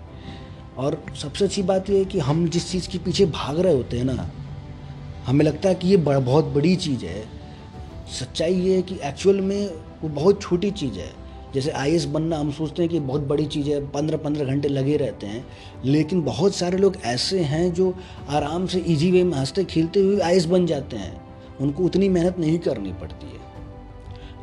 और 0.83 1.03
सबसे 1.17 1.45
अच्छी 1.45 1.62
बात 1.62 1.91
यह 1.91 1.99
है 1.99 2.05
कि 2.05 2.19
हम 2.19 2.47
जिस 2.49 2.71
चीज़ 2.71 2.89
के 2.89 2.99
पीछे 2.99 3.27
भाग 3.27 3.59
रहे 3.61 3.75
होते 3.75 3.99
हैं 3.99 4.05
ना, 4.05 4.31
हमें 5.27 5.45
लगता 5.45 5.69
है 5.69 5.75
कि 5.75 5.89
ये 5.89 5.97
बहुत 5.97 6.45
बड़ी 6.45 6.75
चीज़ 6.77 7.05
है। 7.05 7.25
सच्चाई 8.11 8.55
ये 8.55 8.77
है 8.77 8.83
कि 8.83 8.99
एक्चुअल 9.05 9.41
में 9.41 9.67
वो 10.03 10.09
बहुत 10.09 10.41
छोटी 10.43 10.71
चीज़ 10.71 10.99
है। 10.99 11.11
जैसे 11.55 11.71
आईएस 11.71 12.05
बनना 12.05 12.37
हम 12.39 12.51
सोचते 12.53 12.83
हैं 12.83 12.91
कि 12.91 13.01
बहुत 13.01 13.21
बड़ी 13.21 13.47
चीज़ 13.47 13.69
है 13.71 13.81
पंद्रह 13.91 14.17
पंद्रह 14.17 14.45
घंटे 14.45 14.69
लगे 14.69 14.97
रहते 14.97 15.27
हैं। 15.27 15.45
लेकिन 15.85 16.23
बहुत 16.23 16.55
सारे 16.55 16.79
लोग 16.79 16.97
ऐसे 17.05 17.41
हैं 17.41 17.73
जो 17.75 17.95
आराम 18.29 18.67
से 18.67 18.79
इजी 18.79 19.11
वे 19.11 19.25
में 19.25 19.37
हँसते, 19.39 19.65
खेलते 19.65 20.01
हुए 20.01 20.21
आई 20.21 20.41
बन 20.47 20.67
जाते 20.67 20.97
हैं। 20.97 21.21
उनको 21.61 21.85
उतनी 21.85 22.09
मेहनत 22.09 22.39
नहीं 22.39 22.59
करनी 22.59 22.93
पड़ती 22.93 23.27
है। 23.27 23.41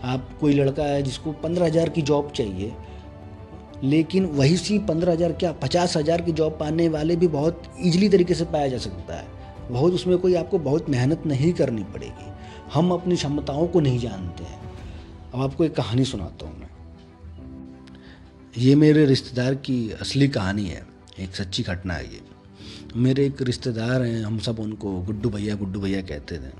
आप 0.03 0.29
कोई 0.41 0.53
लड़का 0.53 0.83
है 0.83 1.01
जिसको 1.03 1.31
पंद्रह 1.33 1.65
हज़ार 1.65 1.89
की 1.89 2.01
जॉब 2.01 2.31
चाहिए 2.31 2.73
लेकिन 3.83 4.25
वही 4.25 4.57
सी 4.57 4.77
पंद्रह 4.79 5.13
हज़ार 5.13 5.31
क्या, 5.31 5.51
पचास 5.51 5.95
हज़ार 5.97 6.21
की 6.21 6.31
जॉब 6.31 6.57
पाने 6.59 6.87
वाले 6.89 7.15
भी 7.15 7.27
बहुत 7.27 7.63
ईजिली 7.81 8.09
तरीके 8.09 8.33
से 8.33 8.45
पाया 8.45 8.67
जा 8.67 8.77
सकता 8.77 9.15
है। 9.15 9.27
बहुत 9.71 9.93
उसमें 9.93 10.17
कोई 10.17 10.33
आपको 10.35 10.59
बहुत 10.59 10.89
मेहनत 10.89 11.23
नहीं 11.25 11.53
करनी 11.53 11.83
पड़ेगी। 11.83 12.31
हम 12.73 12.91
अपनी 12.91 13.15
क्षमताओं 13.15 13.67
को 13.67 13.79
नहीं 13.79 13.99
जानते 13.99 14.43
हैं। 14.43 14.59
अब 15.33 15.41
आपको 15.41 15.63
एक 15.63 15.75
कहानी 15.75 16.05
सुनाता 16.05 16.47
हूँ 16.47 16.59
मैं। 16.59 16.69
ये 18.57 18.75
मेरे 18.75 19.05
रिश्तेदार 19.05 19.55
की 19.55 19.91
असली 19.91 20.27
कहानी 20.27 20.65
है। 20.65 20.85
एक 21.19 21.35
सच्ची 21.35 21.63
घटना 21.63 21.93
है 21.93 22.13
ये। 22.13 22.21
मेरे 22.95 23.25
एक 23.25 23.41
रिश्तेदार 23.41 24.01
हैं, 24.01 24.23
हम 24.23 24.37
सब 24.39 24.59
उनको 24.59 24.91
गुड्डू 25.01 25.29
भैया 25.29 25.55
गुड्डू 25.55 25.79
भैया 25.79 26.01
कहते 26.01 26.37
थे। 26.37 26.51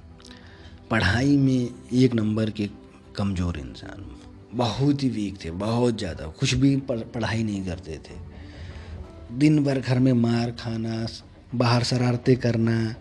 पढ़ाई 0.89 1.37
में 1.37 1.69
एक 1.93 2.13
नंबर 2.13 2.49
के 2.49 2.69
कमज़ोर 3.15 3.57
इंसान। 3.57 4.05
बहुत 4.53 5.03
ही 5.03 5.09
वीक 5.09 5.37
थे, 5.45 5.51
बहुत 5.51 5.97
ज़्यादा। 5.97 6.27
कुछ 6.39 6.53
भी 6.53 6.75
पढ़ाई 6.87 7.43
नहीं 7.43 7.65
करते 7.65 7.97
थे। 7.99 8.17
दिन 9.37 9.63
भर 9.63 9.79
घर 9.79 9.99
में 9.99 10.13
मार 10.13 10.51
खाना, 10.51 11.05
बाहर 11.55 11.83
शरारतें 11.83 12.35
करना, 12.37 12.95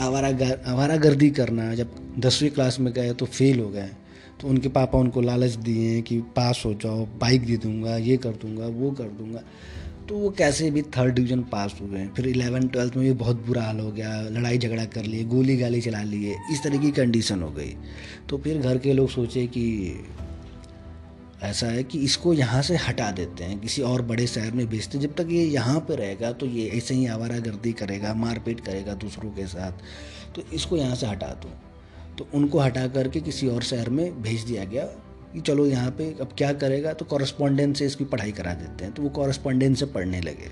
आवारा 0.00 0.30
गर 0.30 0.60
आवारा 0.66 0.96
गर्दी 0.96 1.30
करना। 1.30 1.74
जब 1.74 1.94
दसवीं 2.18 2.50
क्लास 2.50 2.78
में 2.80 2.92
गए 2.92 3.12
तो 3.12 3.26
फेल 3.26 3.60
हो 3.60 3.68
गए। 3.68 3.90
तो 4.40 4.48
उनके 4.48 4.68
पापा 4.68 4.98
उनको 4.98 5.20
लालच 5.20 5.54
दिए 5.56 6.00
कि, 6.02 6.20
पास 6.36 6.62
हो 6.66 6.72
जाओ 6.74 7.04
बाइक 7.20 7.44
दे 7.46 7.56
दूँगा, 7.56 7.96
ये 7.96 8.16
कर 8.16 8.32
दूँगा, 8.32 8.66
वो 8.66 8.90
कर 8.90 9.08
दूँगा। 9.10 9.42
तो 10.10 10.16
वो 10.18 10.28
कैसे 10.38 10.70
भी 10.70 10.82
थर्ड 10.94 11.14
डिवीज़न 11.14 11.42
पास 11.50 11.74
हो 11.80 11.86
गए 11.86 12.06
फिर 12.16 12.26
इलेवन 12.26 12.66
ट्वेल्थ 12.68 12.96
में 12.96 13.04
भी 13.04 13.12
बहुत 13.14 13.44
बुरा 13.46 13.62
हाल 13.62 13.80
हो 13.80 13.90
गया, 13.90 14.20
लड़ाई 14.22 14.58
झगड़ा 14.58 14.84
कर 14.86 15.04
लिए, 15.04 15.24
गोली 15.24 15.56
गाली 15.56 15.80
चला 15.80 16.02
लिए, 16.04 16.34
इस 16.52 16.62
तरह 16.62 16.78
की 16.78 16.90
कंडीशन 16.90 17.42
हो 17.42 17.50
गई। 17.50 17.74
तो 18.28 18.38
फिर 18.38 18.58
घर 18.58 18.78
के 18.78 18.92
लोग 18.92 19.08
सोचे 19.08 19.46
कि 19.46 20.04
ऐसा 21.42 21.66
है 21.66 21.82
कि 21.84 21.98
इसको 22.00 22.32
यहाँ 22.34 22.62
से 22.62 22.76
हटा 22.78 23.10
देते 23.12 23.44
हैं, 23.44 23.58
किसी 23.60 23.82
और 23.82 24.02
बड़े 24.02 24.26
शहर 24.26 24.52
में 24.52 24.66
भेजते 24.68 24.98
जब 24.98 25.14
तक 25.14 25.28
ये 25.30 25.44
यहाँ 25.44 25.78
पर 25.80 25.98
रहेगा 25.98 26.32
तो 26.32 26.46
ये 26.48 26.66
ऐसे 26.68 26.94
ही 26.94 27.06
आवारा 27.08 27.38
गर्दी 27.38 27.72
करेगा, 27.74 28.14
मारपीट 28.16 28.60
करेगा 28.60 28.94
दूसरों 28.96 29.30
के 29.30 29.46
साथ 29.46 29.72
तो 30.34 30.42
इसको 30.52 30.76
यहाँ 30.76 30.94
से 30.94 31.06
हटा 31.06 31.28
दो। 31.36 31.52
तो 32.18 32.28
उनको 32.34 32.58
हटा 32.58 32.86
करके 32.88 33.20
किसी 33.20 33.48
और 33.48 33.62
शहर 33.62 33.90
में 33.90 34.20
भेज 34.22 34.42
दिया 34.42 34.64
गया। 34.64 34.88
कि 35.32 35.40
चलो 35.40 35.66
यहाँ 35.66 35.90
पे 35.90 36.04
अब 36.20 36.32
क्या 36.38 36.52
करेगा 36.54 36.92
तो 36.92 37.04
कॉरस्पॉन्डेंस 37.04 37.78
से 37.78 37.86
इसकी 37.86 38.04
पढ़ाई 38.06 38.32
करा 38.32 38.54
देते 38.54 38.84
हैं। 38.84 38.92
तो 38.94 39.02
वो 39.02 39.08
कॉरस्पॉन्डेंस 39.10 39.78
से 39.80 39.86
पढ़ने 39.88 40.20
लगे। 40.20 40.50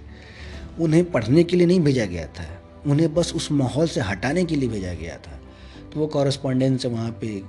उन्हें 0.80 1.10
पढ़ने 1.12 1.44
के 1.44 1.56
लिए 1.56 1.66
नहीं 1.66 1.80
भेजा 1.80 2.04
गया 2.06 2.26
था। 2.28 2.46
उन्हें 2.86 3.12
बस 3.14 3.32
उस 3.36 3.50
माहौल 3.52 3.86
से 3.88 4.00
हटाने 4.02 4.44
के 4.44 4.56
लिए 4.56 4.68
भेजा 4.68 4.92
गया 4.94 5.16
था। 5.16 5.40
तो 5.92 6.00
वो 6.00 6.06
कॉरस्पॉन्डेंस 6.08 6.82
से 6.82 6.88
वहाँ 6.88 7.10
पे 7.20 7.40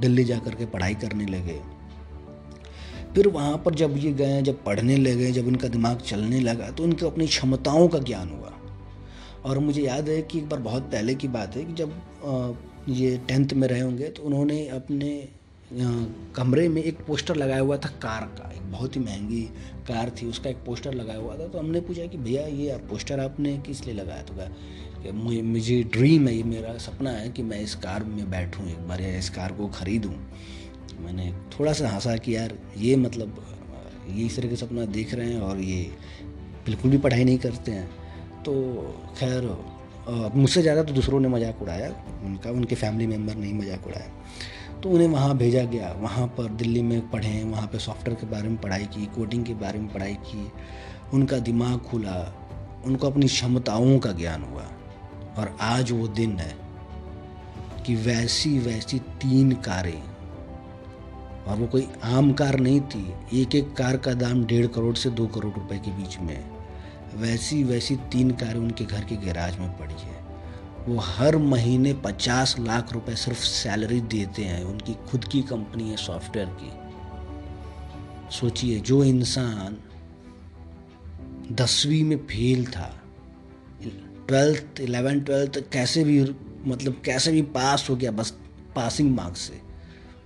दिल्ली 0.00 0.24
जा 0.24 0.38
कर 0.38 0.54
के 0.54 0.66
पढ़ाई 0.66 0.94
करने 0.96 1.26
लगे। 1.26 1.60
फिर 3.14 3.28
वहाँ 3.28 3.56
पर 3.64 3.74
जब 3.74 3.96
ये 3.96 4.12
गए, 4.12 4.40
जब 4.42 4.62
पढ़ने 4.64 4.96
लगे, 4.96 5.30
जब 5.32 5.46
उनका 5.46 5.68
दिमाग 5.68 6.00
चलने 6.00 6.40
लगा 6.40 6.70
तो 6.70 6.84
उनको 6.84 7.06
अपनी 7.06 7.26
क्षमताओं 7.26 7.88
का 7.88 7.98
ज्ञान 8.00 8.28
हुआ। 8.30 8.52
और 9.44 9.58
मुझे 9.58 9.82
याद 9.82 10.08
है 10.08 10.20
कि 10.22 10.38
एक 10.38 10.48
बार 10.48 10.60
बहुत 10.60 10.82
पहले 10.92 11.14
की 11.14 11.28
बात 11.28 11.56
है 11.56 11.64
कि 11.64 11.72
जब 11.74 12.84
ये 12.88 13.16
टेंथ 13.28 13.52
में 13.52 13.66
रहे 13.68 13.80
होंगे 13.80 14.08
तो 14.08 14.22
उन्होंने 14.22 14.66
अपने 14.68 15.10
कमरे 15.76 16.68
में 16.68 16.82
एक 16.82 16.98
पोस्टर 17.06 17.36
लगाया 17.36 17.60
हुआ 17.60 17.76
था 17.76 17.88
कार 18.02 18.24
का, 18.38 18.50
एक 18.50 18.70
बहुत 18.72 18.96
ही 18.96 19.00
महँगी 19.00 19.42
कार 19.88 20.10
थी, 20.12 20.26
उसका 20.26 20.50
एक 20.50 20.56
पोस्टर 20.66 20.94
लगाया 20.94 21.18
हुआ 21.18 21.34
था 21.34 21.46
तो 21.46 21.58
हमने 21.58 21.80
पूछा 21.80 22.06
कि 22.06 22.18
भैया 22.18 22.46
ये 22.48 22.76
पोस्टर 22.88 23.20
आपने 23.20 23.56
किस 23.58 23.84
लिए 23.86 23.94
लगाया? 23.94 24.22
तो 24.22 24.34
कि 25.02 25.12
मुझे 25.12 25.42
मुझे 25.44 25.82
ड्रीम 25.92 26.28
है, 26.28 26.34
ये 26.36 26.42
मेरा 26.44 26.76
सपना 26.78 27.10
है 27.10 27.28
कि 27.28 27.42
मैं 27.42 27.60
इस 27.60 27.74
कार 27.76 28.04
में 28.04 28.30
बैठूं 28.30 28.68
एक 28.68 28.86
बार 28.88 29.00
या 29.00 29.16
इस 29.18 29.30
कार 29.30 29.52
को 29.52 29.68
ख़रीदूं। 29.70 30.12
मैंने 31.04 31.32
थोड़ा 31.52 31.72
सा 31.72 31.88
हंसा 31.88 32.16
कि 32.16 32.36
यार 32.36 32.54
ये 32.78 32.96
मतलब 32.96 33.44
ये 34.08 34.24
इस 34.26 34.36
तरह 34.36 34.48
का 34.48 34.56
सपना 34.56 34.84
देख 34.86 35.14
रहे 35.14 35.32
हैं 35.32 35.40
और 35.40 35.60
ये 35.60 35.82
बिल्कुल 36.66 36.90
भी 36.90 36.98
पढ़ाई 36.98 37.24
नहीं 37.24 37.38
करते 37.38 37.72
हैं। 37.72 37.88
तो 38.44 38.52
खैर 39.18 39.42
मुझसे 40.34 40.62
ज़्यादा 40.62 40.82
तो 40.82 40.94
दूसरों 40.94 41.20
ने 41.20 41.28
मज़ाक 41.28 41.62
उड़ाया, 41.62 41.88
उनका, 42.24 42.50
उनके 42.50 42.74
फैमिली 42.74 43.06
मेंबर 43.06 43.34
नहीं 43.34 43.52
मज़ाक 43.54 43.86
उड़ाया। 43.86 44.10
तो 44.84 44.90
उन्हें 44.90 45.08
वहाँ 45.08 45.36
भेजा 45.36 45.62
गया। 45.64 45.92
वहाँ 45.92 46.26
पर 46.28 46.48
दिल्ली 46.52 46.80
में 46.82 47.10
पढ़े, 47.10 47.42
वहाँ 47.44 47.66
पर 47.66 47.78
सॉफ्टवेयर 47.78 48.20
के 48.20 48.26
बारे 48.26 48.48
में 48.48 48.56
पढ़ाई 48.56 48.84
की, 48.86 49.04
कोडिंग 49.06 49.44
के 49.44 49.54
बारे 49.54 49.78
में 49.78 49.92
पढ़ाई 49.92 50.14
की। 50.14 50.50
उनका 51.14 51.38
दिमाग 51.38 51.78
खुला, 51.80 52.16
उनको 52.84 53.06
अपनी 53.06 53.26
क्षमताओं 53.26 53.98
का 53.98 54.12
ज्ञान 54.12 54.42
हुआ। 54.42 54.64
और 55.38 55.56
आज 55.60 55.92
वो 55.92 56.08
दिन 56.08 56.36
है 56.38 56.56
कि 57.86 57.94
वैसी 57.94 58.58
वैसी 58.58 58.98
तीन 59.22 59.52
कारें, 59.62 60.02
और 61.46 61.56
वो 61.56 61.66
कोई 61.66 61.88
आम 62.04 62.32
कार 62.32 62.58
नहीं 62.60 62.80
थी 62.80 63.06
एक 63.34 63.54
एक 63.54 63.72
कार 63.72 63.96
का 63.96 64.12
दाम 64.14 64.44
डेढ़ 64.44 64.66
करोड़ 64.66 64.94
से 64.96 65.10
दो 65.10 65.26
करोड़ 65.26 65.54
रुपए 65.54 65.78
के 65.78 65.90
बीच 65.90 66.18
में 66.18 66.44
वैसी 67.16 67.62
वैसी 67.64 67.96
तीन 68.12 68.30
कारें 68.30 68.60
उनके 68.60 68.84
घर 68.84 69.04
के 69.04 69.16
गैराज 69.16 69.58
में 69.58 69.68
पड़ी 69.78 69.94
है। 69.94 70.23
वो 70.86 70.98
हर 70.98 71.36
महीने 71.36 71.94
पचास 71.94 72.56
लाख 72.58 72.92
रुपए 72.92 73.14
सिर्फ़ 73.14 73.38
सैलरी 73.38 74.00
देते 74.00 74.44
हैं। 74.44 74.64
उनकी 74.64 74.94
खुद 74.94 75.24
की 75.24 75.42
कंपनी 75.42 75.90
है 75.90 75.96
सॉफ्टवेयर 75.96 76.48
की। 76.60 76.84
सोचिए, 78.36 78.80
जो 78.80 79.04
इंसान 79.04 79.76
दसवीं 81.52 82.04
में 82.04 82.16
फेल 82.16 82.66
था, 82.66 83.02
ट्वेल्थ, 84.28 84.80
इलेवन, 84.80 85.20
ट्वेल्थ, 85.20 85.70
कैसे 85.72 86.04
भी 86.04 86.20
मतलब 86.66 87.02
कैसे 87.04 87.32
भी 87.32 87.42
पास 87.42 87.90
हो 87.90 87.96
गया, 87.96 88.10
बस 88.10 88.30
पासिंग 88.76 89.16
मार्क्स 89.16 89.40
से, 89.40 89.60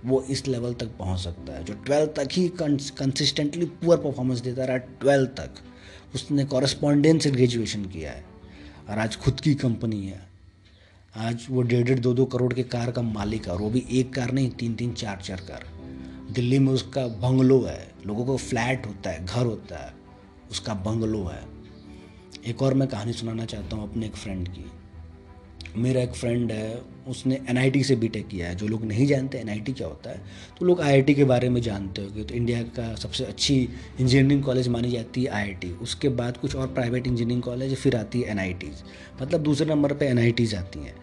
वो 0.05 0.21
इस 0.21 0.47
लेवल 0.47 0.73
तक 0.73 0.85
पहुँच 0.85 1.19
सकता 1.19 1.53
है। 1.53 1.63
जो 1.63 1.73
ट्वेल्थ 1.73 2.09
तक 2.09 2.29
ही 2.31 2.49
कंसिस्टेंटली 2.73 3.65
पुअर 3.65 3.97
परफॉर्मेंस 3.97 4.39
देता 4.39 4.65
रहा, 4.65 4.77
ट्वेल्थ 4.77 5.29
तक, 5.29 5.53
उसने 6.15 6.45
कॉरस्पॉन्डेंस 6.45 7.23
से 7.23 7.31
ग्रेजुएशन 7.31 7.85
किया 7.85 8.11
है। 8.11 8.25
और 8.89 8.99
आज 8.99 9.15
खुद 9.15 9.39
की 9.39 9.55
कंपनी 9.55 10.07
है। 10.07 10.28
आज 11.19 11.45
वो 11.49 11.61
डेढ़ 11.61 11.85
डेढ़ 11.85 11.99
दो 11.99 12.13
दो 12.13 12.25
करोड़ 12.25 12.53
के 12.53 12.63
कार 12.63 12.91
का 12.91 13.01
मालिक 13.01 13.47
है 13.47 13.53
और 13.53 13.61
वो 13.61 13.69
भी 13.69 13.85
एक 13.91 14.13
कार 14.13 14.31
नहीं 14.31 14.49
तीन 14.49 14.75
तीन 14.75 14.93
चार 14.93 15.17
चार 15.17 15.37
कार। 15.37 15.65
दिल्ली 16.31 16.59
में 16.59 16.73
उसका 16.73 17.07
बंगलो 17.07 17.61
है, 17.61 17.91
लोगों 18.05 18.25
को 18.25 18.37
फ्लैट 18.37 18.85
होता 18.87 19.09
है, 19.09 19.25
घर 19.25 19.45
होता 19.45 19.77
है, 19.77 19.93
उसका 20.51 20.73
बंगलो 20.73 21.23
है। 21.23 21.43
एक 22.45 22.61
और 22.61 22.73
मैं 22.73 22.87
कहानी 22.87 23.13
सुनाना 23.13 23.45
चाहता 23.45 23.75
हूँ 23.75 23.89
अपने 23.89 24.05
एक 24.05 24.15
फ्रेंड 24.15 24.47
की। 24.47 24.65
मेरा 25.77 26.01
एक 26.01 26.13
फ्रेंड 26.13 26.51
है, 26.51 26.81
उसने 27.07 27.39
एनआईटी 27.49 27.83
से 27.83 27.95
बीटेक 27.95 28.27
किया 28.27 28.47
है। 28.47 28.55
जो 28.55 28.67
लोग 28.67 28.85
नहीं 28.85 29.05
जानते 29.07 29.37
एनआईटी 29.37 29.73
क्या 29.73 29.87
होता 29.87 30.09
है 30.09 30.21
तो 30.59 30.65
लोग 30.65 30.81
आईआईटी 30.81 31.13
के 31.13 31.23
बारे 31.23 31.49
में 31.49 31.61
जानते 31.61 32.01
हो 32.01 32.23
तो 32.23 32.33
इंडिया 32.33 32.61
का 32.77 32.93
सबसे 32.95 33.25
अच्छी 33.25 33.55
इंजीनियरिंग 33.99 34.43
कॉलेज 34.43 34.67
मानी 34.67 34.91
जाती 34.91 35.23
है 35.23 35.31
आईआईटी 35.31 35.71
उसके 35.71 36.09
बाद 36.09 36.37
कुछ 36.37 36.55
और 36.55 36.67
प्राइवेट 36.67 37.07
इंजीनियरिंग 37.07 37.43
कॉलेज 37.43 37.75
फिर 37.75 37.95
आती 37.95 38.21
है 38.21 38.31
एनआईटी 38.31 38.71
मतलब 39.21 39.43
दूसरे 39.43 39.67
नंबर 39.67 39.93
पर 39.93 40.05
एन 40.05 40.19
आती 40.57 40.79
हैं। 40.79 40.95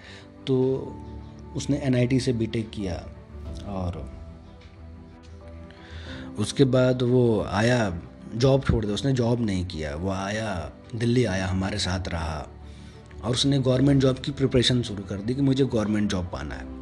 तो 0.46 0.56
उसने 1.56 1.76
एनआईटी 1.76 2.20
से 2.20 2.32
बीटेक 2.32 2.70
किया 2.70 2.94
और 3.66 4.04
उसके 6.38 6.64
बाद 6.64 7.02
वो 7.02 7.42
आया 7.42 7.78
जॉब 8.34 8.64
छोड़ 8.64 8.84
दिया। 8.84 8.94
उसने 8.94 9.12
जॉब 9.12 9.40
नहीं 9.40 9.64
किया। 9.66 9.94
वो 9.94 10.10
आया, 10.10 10.72
दिल्ली 10.94 11.24
आया, 11.24 11.46
हमारे 11.46 11.78
साथ 11.78 12.08
रहा। 12.08 12.48
और 13.26 13.32
उसने 13.32 13.58
गवर्नमेंट 13.58 14.02
जॉब 14.02 14.16
की 14.16 14.32
प्रिपरेशन 14.32 14.82
शुरू 14.82 15.02
कर 15.02 15.16
दी 15.16 15.34
कि 15.34 15.42
मुझे 15.42 15.64
गवर्नमेंट 15.64 16.10
जॉब 16.10 16.24
पाना 16.24 16.54
है। 16.54 16.76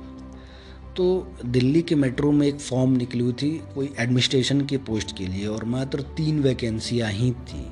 तो 0.95 1.33
दिल्ली 1.47 1.83
के 1.83 1.95
मेट्रो 1.95 2.33
में 2.33 2.47
एक 2.47 2.61
फॉर्म 2.61 2.91
निकली 2.91 3.25
हुई 3.25 3.33
थी 3.33 3.63
कोई 3.75 3.93
एडमिनिस्ट्रेशन 3.99 4.61
के 4.61 4.77
पोस्ट 4.77 5.19
के 5.19 5.27
लिए 5.27 5.47
और 5.47 5.65
मात्र 5.65 6.01
तीन 6.01 6.41
वैकेंसियाँ 6.41 7.11
ही 7.11 7.31
थी। 7.31 7.67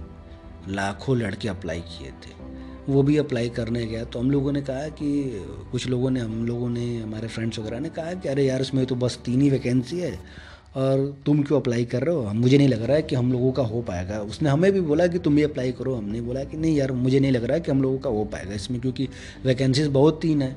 लाखों 0.69 1.17
लड़के 1.17 1.49
अप्लाई 1.49 1.81
किए 1.81 2.09
थे। 2.09 2.43
वो 2.89 3.03
भी 3.03 3.17
अप्लाई 3.17 3.49
करने 3.49 3.87
गया। 3.87 4.05
तो 4.05 4.19
हम 4.19 4.31
लोगों 4.31 4.53
ने 4.53 4.63
कहा 4.63 4.89
कि, 4.89 5.33
कुछ 5.73 5.89
लोगों 5.89 6.11
ने, 6.11 6.21
हम 6.21 6.47
लोगों 6.47 6.69
ने, 6.69 7.03
हमारे 7.03 7.29
फ्रेंड्स 7.29 7.59
वगैरह 7.59 7.81
ने 7.81 7.89
कहा 7.89 8.15
कि, 8.15 8.29
अरे 8.29 8.45
यार, 8.47 8.61
इसमें 8.61 8.87
तो 8.87 8.95
बस 8.95 9.19
तीन 9.25 9.41
ही 9.41 9.51
वैकेंसी 9.51 9.99
है। 9.99 10.21
और 10.77 11.01
तुम 11.27 11.43
क्यों 11.43 11.61
अप्लाई 11.61 11.85
कर 11.85 12.03
रहे 12.03 12.15
हो? 12.15 12.33
मुझे 12.35 12.59
नहीं 12.59 12.69
लग 12.69 12.83
रहा 12.83 12.97
है 12.97 13.03
कि 13.03 13.17
हम 13.17 13.33
लोगों 13.33 13.51
का 13.53 13.63
हो 13.63 13.81
पाएगा। 13.83 14.21
उसने 14.23 14.51
हमें 14.51 14.71
भी 14.73 14.81
बोला 14.81 15.07
कि 15.07 15.19
तुम 15.19 15.37
भी 15.37 15.43
अप्लाई 15.43 15.73
करो। 15.73 15.95
हमने 15.95 16.21
बोला 16.21 16.45
कि 16.45 16.57
नहीं 16.57 16.77
यार, 16.77 16.93
मुझे 16.93 17.21
नहीं 17.21 17.33
लग 17.33 17.45
रहा 17.45 17.55
है 17.55 17.61
कि 17.61 17.71
हम 17.71 17.83
लोगों 17.83 17.99
का 17.99 18.11
हो 18.11 18.25
पाएगा 18.25 18.55
इसमें, 18.55 18.81
क्योंकि 18.81 19.09
वैकेंसीज 19.45 19.87
बहुत 19.89 20.21
तीन 20.23 20.43
है। 20.43 20.57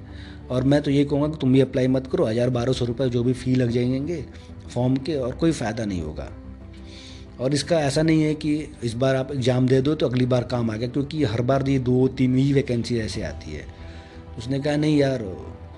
और 0.50 0.63
मैं 0.63 0.81
तो 0.81 0.91
ये 0.91 1.03
कहूँगा 1.03 1.27
कि 1.27 1.38
तुम 1.41 1.53
भी 1.53 1.62
अप्लाई 1.62 1.88
मत 1.88 2.07
करो। 2.07 2.25
हज़ार 2.25 2.50
बारह 2.50 2.74
सौ 2.74 2.86
रुपये 2.86 3.10
जो 3.10 3.24
भी 3.24 3.34
फ़ी 3.34 3.55
लग 3.55 3.69
जाएँगे 3.69 4.24
फॉर्म 4.69 4.95
के, 4.95 5.15
और 5.15 5.36
कोई 5.36 5.51
फ़ायदा 5.51 5.86
नहीं 5.86 6.01
होगा। 6.01 6.31
और 7.39 7.53
इसका 7.53 7.79
ऐसा 7.79 8.01
नहीं 8.01 8.24
है 8.24 8.34
कि 8.36 8.55
इस 8.84 8.93
बार 8.93 9.15
आप 9.15 9.31
एग्ज़ाम 9.31 9.67
दे 9.67 9.81
दो 9.81 9.95
तो 9.95 10.07
अगली 10.07 10.25
बार 10.25 10.43
काम 10.43 10.72
आ 10.72 10.75
गया, 10.75 10.89
क्योंकि 10.89 11.24
हर 11.24 11.41
बार 11.41 11.69
ये 11.69 11.79
दो 11.79 12.07
तीन 12.07 12.38
ही 12.38 12.51
वैकेंसी 12.53 13.00
ऐसे 13.00 13.22
आती 13.24 13.51
है। 13.51 13.65
उसने 14.38 14.60
कहा, 14.60 14.75
नहीं 14.75 14.98
यार 14.98 15.24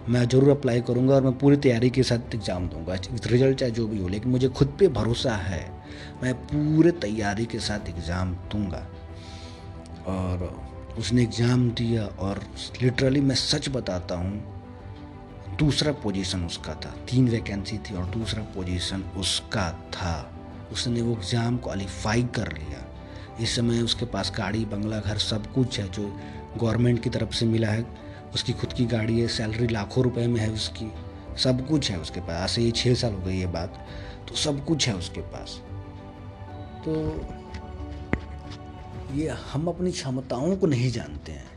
मैं 0.09 0.27
ज़रूर 0.29 0.49
अप्लाई 0.49 0.81
करूँगा 0.81 1.15
और 1.15 1.21
मैं 1.21 1.37
पूरी 1.37 1.57
तैयारी 1.57 1.89
के 1.89 2.03
साथ 2.03 2.35
एग्ज़ाम 2.35 2.67
दूँगा। 2.69 2.95
रिज़ल्ट 3.25 3.57
चाहे 3.59 3.71
जो 3.71 3.87
भी 3.87 3.97
हो, 3.99 4.07
लेकिन 4.07 4.31
मुझे 4.31 4.49
खुद 4.49 4.75
पे 4.79 4.87
भरोसा 4.89 5.35
है, 5.35 5.65
मैं 6.23 6.33
पूरे 6.43 6.91
तैयारी 7.01 7.45
के 7.45 7.59
साथ 7.59 7.89
एग्ज़ाम 7.89 8.33
दूँगा। 8.51 8.85
और 10.07 10.95
उसने 10.97 11.23
एग्ज़ाम 11.23 11.69
दिया 11.71 12.05
और 12.05 12.41
लिटरली 12.81 13.21
मैं 13.21 13.35
सच 13.35 13.69
बताता 13.69 14.15
हूँ, 14.15 14.55
दूसरा 15.59 15.91
पोजीशन 15.93 16.45
उसका 16.45 16.73
था, 16.75 16.95
तीन 17.09 17.27
वैकेंसी 17.29 17.77
थी 17.79 17.95
और 17.95 18.05
दूसरा 18.07 18.43
पोजीशन 18.55 19.03
उसका 19.17 19.69
था। 19.93 20.15
उसने 20.71 21.01
वो 21.01 21.13
एग्ज़ाम 21.13 21.57
क्वालिफाई 21.57 22.23
कर 22.35 22.51
लिया। 22.53 22.83
इस 23.41 23.55
समय 23.55 23.81
उसके 23.81 24.05
पास 24.05 24.31
गाड़ी, 24.37 24.65
बंगला, 24.65 24.99
घर 24.99 25.17
सब 25.19 25.53
कुछ 25.53 25.79
है 25.79 25.89
जो 25.89 26.11
गवर्नमेंट 26.57 27.03
की 27.03 27.09
तरफ़ 27.09 27.33
से 27.33 27.45
मिला 27.45 27.67
है। 27.67 27.85
उसकी 28.33 28.53
खुद 28.53 28.73
की 28.73 28.85
गाड़ी 28.85 29.19
है 29.19 29.27
सैलरी 29.27 29.67
लाखों 29.67 30.03
रुपए 30.03 30.27
में 30.27 30.41
है 30.41 30.51
उसकी। 30.51 30.91
सब 31.43 31.67
कुछ 31.67 31.91
है 31.91 31.99
उसके 31.99 32.19
पास। 32.19 32.51
ऐसे 32.51 32.61
ये 32.61 32.71
छः 32.71 32.93
साल 32.93 33.13
हो 33.13 33.21
गई 33.21 33.37
ये 33.37 33.45
बात। 33.45 33.87
तो 34.29 34.35
सब 34.35 34.65
कुछ 34.65 34.87
है 34.87 34.95
उसके 34.95 35.21
पास। 35.21 35.61
तो 36.85 37.21
ये 39.13 39.27
हम 39.27 39.67
अपनी 39.67 39.91
क्षमताओं 39.91 40.55
को 40.55 40.67
नहीं 40.67 40.91
जानते 40.91 41.31
हैं। 41.31 41.47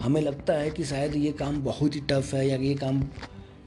हमें 0.00 0.20
लगता 0.20 0.52
है 0.52 0.70
कि 0.70 0.84
शायद 0.84 1.16
ये 1.16 1.32
काम 1.32 1.64
बहुत 1.64 1.94
ही 1.94 2.00
टफ 2.00 2.34
है 2.34 2.48
या 2.48 2.56
ये 2.56 2.74
काम 2.74 3.04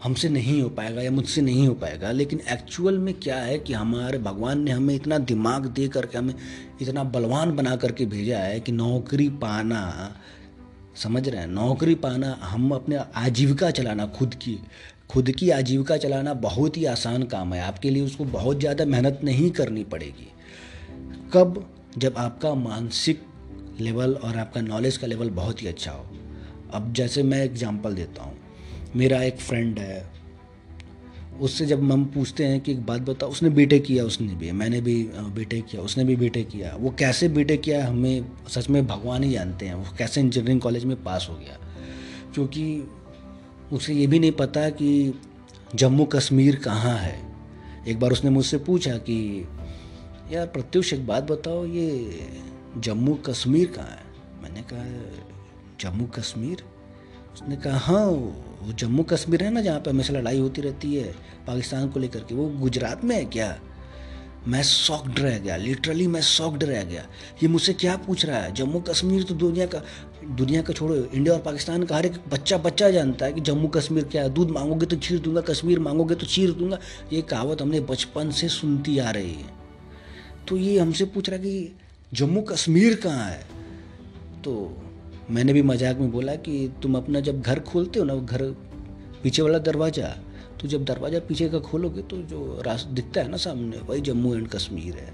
हमसे 0.03 0.29
नहीं 0.29 0.61
हो 0.61 0.69
पाएगा 0.69 1.01
या 1.01 1.11
मुझसे 1.11 1.41
नहीं 1.41 1.67
हो 1.67 1.73
पाएगा। 1.73 2.11
लेकिन 2.11 2.41
एक्चुअल 2.49 2.97
में 2.97 3.13
क्या 3.13 3.37
है 3.37 3.59
कि 3.59 3.73
हमारे, 3.73 4.17
भगवान 4.17 4.61
ने 4.61 4.71
हमें 4.71 4.95
इतना 4.95 5.17
दिमाग 5.17 5.65
दे 5.65 5.87
करके 5.87 6.17
हमें 6.17 6.35
इतना 6.81 7.03
बलवान 7.03 7.55
बना 7.55 7.75
करके 7.75 8.05
भेजा 8.05 8.39
है 8.39 8.59
कि 8.59 8.71
नौकरी 8.71 9.29
पाना 9.29 10.15
समझ 10.95 11.29
रहे 11.29 11.41
हैं? 11.41 11.47
नौकरी 11.47 11.95
पाना, 11.95 12.39
हम 12.41 12.71
अपने 12.71 12.99
आजीविका 13.15 13.71
चलाना, 13.71 14.05
खुद 14.05 14.33
की 14.33 14.59
खुद 15.09 15.31
की 15.31 15.49
आजीविका 15.49 15.97
चलाना 15.97 16.33
बहुत 16.33 16.77
ही 16.77 16.85
आसान 16.85 17.23
काम 17.23 17.53
है। 17.53 17.61
आपके 17.61 17.89
लिए 17.89 18.03
उसको 18.03 18.25
बहुत 18.25 18.59
ज़्यादा 18.59 18.85
मेहनत 18.85 19.19
नहीं 19.23 19.51
करनी 19.51 19.83
पड़ेगी। 19.83 20.27
कब? 21.33 21.71
जब 21.97 22.17
आपका 22.17 22.53
मानसिक 22.53 23.21
लेवल 23.79 24.13
और 24.13 24.37
आपका 24.37 24.61
नॉलेज 24.61 24.97
का 24.97 25.07
लेवल 25.07 25.29
बहुत 25.29 25.61
ही 25.61 25.67
अच्छा 25.67 25.91
हो। 25.91 26.05
अब 26.73 26.93
जैसे 26.93 27.23
मैं 27.23 27.43
एग्जांपल 27.43 27.93
देता 27.93 28.23
हूँ। 28.23 28.37
मेरा 28.95 29.21
एक 29.23 29.37
फ्रेंड 29.37 29.79
है 29.79 30.14
उससे 31.41 31.65
जब 31.65 31.91
हम 31.91 32.05
पूछते 32.05 32.45
हैं 32.45 32.61
कि 32.61 32.71
एक 32.71 32.85
बात 32.85 33.01
बताओ, 33.01 33.29
उसने 33.29 33.49
बीटेक 33.49 33.85
किया, 33.85 34.03
उसने 34.03 34.33
भी, 34.33 34.51
मैंने 34.51 34.81
भी 34.81 35.03
बीटेक 35.15 35.65
किया, 35.65 35.81
उसने 35.81 36.03
भी 36.03 36.15
बीटेक 36.15 36.49
किया, 36.49 36.75
वो 36.79 36.95
कैसे 36.99 37.29
बीटेक 37.29 37.61
किया 37.61 37.87
हमें 37.87 38.25
सच 38.47 38.69
में 38.69 38.87
भगवान 38.87 39.23
ही 39.23 39.31
जानते 39.31 39.65
हैं, 39.65 39.75
वो 39.75 39.85
कैसे 39.97 40.21
इंजीनियरिंग 40.21 40.61
कॉलेज 40.61 40.85
में 40.85 41.03
पास 41.03 41.27
हो 41.29 41.35
गया। 41.35 41.57
क्योंकि 42.33 42.83
उसे 43.73 43.93
ये 43.93 44.07
भी 44.07 44.19
नहीं 44.19 44.31
पता 44.31 44.69
कि 44.69 45.13
जम्मू 45.75 46.05
कश्मीर 46.05 46.55
कहाँ 46.55 46.97
है। 46.97 47.35
एक 47.87 47.99
बार 47.99 48.11
उसने 48.11 48.29
मुझसे 48.29 48.57
पूछा 48.57 48.97
कि, 48.97 49.47
यार, 50.31 50.47
प्रत्युष 50.47 50.93
एक 50.93 51.07
बात 51.07 51.23
बताओ, 51.23 51.65
ये 51.65 52.19
जम्मू 52.77 53.13
कश्मीर 53.13 53.67
कहाँ 53.67 53.87
है? 53.87 54.03
मैंने 54.43 54.61
कहा, 54.61 55.11
जम्मू 55.81 56.05
कश्मीर? 56.05 56.63
उसने 57.33 57.55
कहा 57.55 57.77
हाँ 57.77 58.11
वो 58.65 58.73
जम्मू 58.73 59.03
कश्मीर 59.03 59.43
है 59.43 59.49
ना 59.51 59.61
जहाँ 59.61 59.79
पे 59.79 59.89
हमेशा 59.89 60.13
लड़ाई 60.13 60.39
होती 60.39 60.61
रहती 60.61 60.95
है, 60.95 61.13
पाकिस्तान 61.47 61.87
को 61.89 61.99
लेकर 61.99 62.19
के। 62.19 62.35
वो 62.35 62.47
गुजरात 62.59 63.03
में 63.03 63.15
है 63.15 63.25
क्या? 63.25 63.55
मैं 64.47 64.61
सॉक्ड 64.63 65.19
रह 65.19 65.37
गया, 65.39 65.55
लिटरली 65.55 66.07
मैं 66.07 66.21
सॉक्ड 66.21 66.63
रह 66.63 66.83
गया। 66.83 67.05
ये 67.43 67.47
मुझसे 67.47 67.73
क्या 67.73 67.95
पूछ 67.97 68.25
रहा 68.25 68.39
है? 68.39 68.53
जम्मू 68.53 68.79
कश्मीर 68.79 69.23
तो 69.23 69.35
दुनिया 69.35 69.65
का 69.65 69.81
दुनिया 70.25 70.61
का 70.61 70.73
छोड़ो, 70.73 70.95
इंडिया 70.95 71.33
और 71.33 71.41
पाकिस्तान 71.41 71.83
का 71.83 71.95
हर 71.95 72.05
एक 72.05 72.13
बच्चा 72.29 72.57
बच्चा 72.57 72.89
जानता 72.89 73.25
है 73.25 73.33
कि 73.33 73.41
जम्मू 73.41 73.67
कश्मीर 73.67 74.03
क्या 74.03 74.23
है। 74.23 74.29
दूध 74.29 74.51
मांगोगे 74.51 74.85
तो 74.85 74.95
चीर 74.95 75.19
दूँगा, 75.19 75.41
कश्मीर 75.41 75.79
मांगोगे 75.79 76.15
तो 76.15 76.25
चीर 76.25 76.51
दूँगा। 76.51 76.79
ये 77.13 77.21
कहावत 77.21 77.61
हमने 77.61 77.79
बचपन 77.79 78.31
से 78.31 78.49
सुनती 78.49 78.97
आ 78.99 79.09
रही 79.09 79.33
है। 79.33 79.53
तो 80.47 80.57
ये 80.57 80.79
हमसे 80.79 81.05
पूछ 81.05 81.29
रहा 81.29 81.37
है 81.37 81.43
कि 81.43 81.75
जम्मू 82.13 82.41
कश्मीर 82.41 82.95
कहाँ 82.95 83.29
है? 83.29 83.45
तो 84.43 84.81
मैंने 85.31 85.53
भी 85.53 85.61
मज़ाक 85.61 85.97
में 85.97 86.11
बोला 86.11 86.35
कि 86.37 86.71
तुम 86.83 86.95
अपना 86.97 87.19
जब 87.19 87.41
घर 87.41 87.59
खोलते 87.61 87.99
हो 87.99 88.05
ना 88.05 88.15
घर 88.15 88.43
पीछे 89.23 89.41
वाला 89.41 89.57
दरवाज़ा 89.59 90.07
तो 90.61 90.67
जब 90.67 90.83
दरवाज़ा 90.85 91.19
पीछे 91.19 91.47
का 91.49 91.59
खोलोगे 91.59 92.01
तो 92.01 92.17
जो 92.23 92.61
रास्ता 92.65 92.91
दिखता 92.91 93.21
है 93.21 93.29
ना 93.29 93.37
सामने, 93.37 93.77
वही 93.79 94.01
जम्मू 94.01 94.35
एंड 94.35 94.47
कश्मीर 94.47 94.95
है। 94.95 95.13